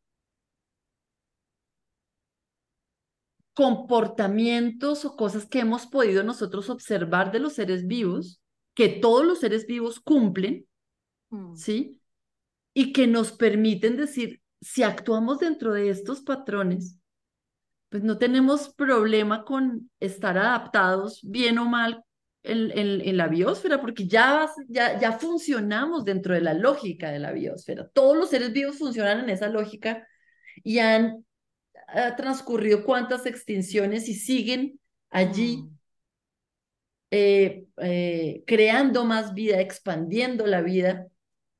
[3.53, 8.41] comportamientos o cosas que hemos podido nosotros observar de los seres vivos,
[8.73, 10.67] que todos los seres vivos cumplen,
[11.29, 11.55] mm.
[11.55, 12.01] ¿sí?
[12.73, 16.97] Y que nos permiten decir, si actuamos dentro de estos patrones,
[17.89, 22.03] pues no tenemos problema con estar adaptados bien o mal
[22.41, 27.31] en, en, la biosfera, porque ya, ya, ya funcionamos dentro de la lógica de la
[27.31, 27.87] biosfera.
[27.89, 30.07] Todos los seres vivos funcionan en esa lógica
[30.63, 31.23] y han
[31.87, 34.79] ha transcurrido cuántas extinciones y siguen
[35.09, 35.77] allí mm.
[37.11, 41.07] eh, eh, creando más vida, expandiendo la vida,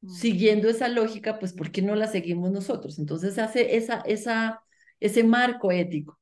[0.01, 0.09] mm.
[0.09, 2.99] siguiendo esa lógica, pues ¿por qué no la seguimos nosotros?
[2.99, 4.61] Entonces hace esa, esa,
[4.99, 6.19] ese marco ético.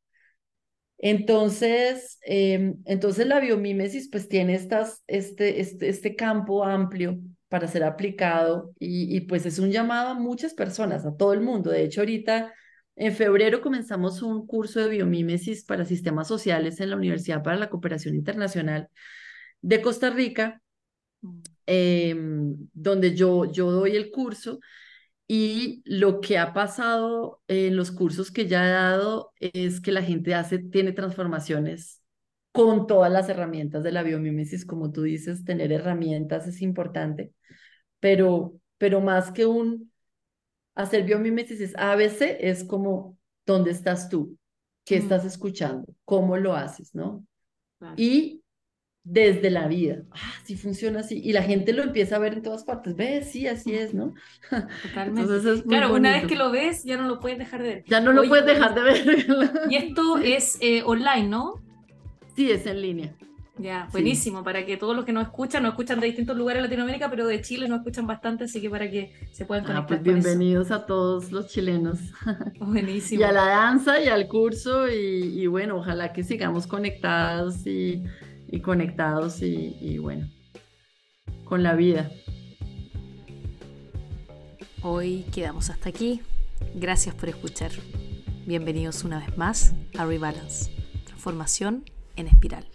[1.04, 7.18] Entonces, em, entonces la biomímesis pues tiene estas, este, este, este campo amplio
[7.50, 11.42] para ser aplicado y, y, pues es un llamado a muchas personas, a todo el
[11.42, 11.72] mundo.
[11.72, 12.54] De hecho, ahorita
[12.96, 17.70] en febrero comenzamos un curso de biomímesis para sistemas sociales en la Universidad para la
[17.70, 18.90] Cooperación Internacional
[19.62, 20.62] de Costa Rica,
[21.66, 24.60] em, donde yo, yo doy el curso.
[25.28, 30.04] Y lo que ha pasado en los cursos que ya he dado es que la
[30.04, 32.02] gente hace, tiene transformaciones
[32.52, 37.34] con todas las herramientas de la biomímesis, como tú dices, tener herramientas es importante,
[38.00, 39.91] pero, pero más que un
[40.76, 44.38] hacer biomímesis ABC es como, ¿dónde estás tú?
[44.86, 45.86] ¿Qué estás escuchando?
[46.06, 46.96] ¿Cómo lo haces?
[46.96, 47.26] ¿No?
[47.98, 48.42] Y
[49.04, 51.20] desde la vida, ah, sí funciona así.
[51.24, 52.96] Y la gente lo empieza a ver en todas partes.
[52.96, 54.14] Ves, sí, así es, ¿no?
[54.84, 55.64] Totalmente.
[55.68, 57.84] claro, una vez que lo ves, ya no lo puedes dejar de ver.
[57.88, 59.26] Ya no lo puedes dejar de ver.
[59.70, 61.56] y esto es eh, online, ¿no?
[62.36, 63.16] Sí, es en línea.
[63.58, 66.68] Ya, buenísimo, para que todos los que nos escuchan, nos escuchan de distintos lugares de
[66.68, 69.84] Latinoamérica, pero de Chile nos escuchan bastante, así que para que se puedan conectar.
[69.84, 72.00] Ah, pues bienvenidos a todos los chilenos.
[72.60, 73.22] Buenísimo.
[73.22, 78.04] y a la danza y al curso, y, bueno, ojalá que sigamos conectadas y,
[78.64, 80.28] conectados y, y bueno,
[81.44, 82.10] con la vida.
[84.82, 86.22] Hoy quedamos hasta aquí.
[86.74, 87.72] Gracias por escuchar.
[88.48, 90.72] Bienvenidos una vez más a Rebalance,
[91.06, 91.84] transformación
[92.16, 92.71] en espiral.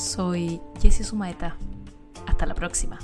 [0.00, 1.56] Soy Jessie Sumaeta.
[2.26, 2.98] Hasta la próxima.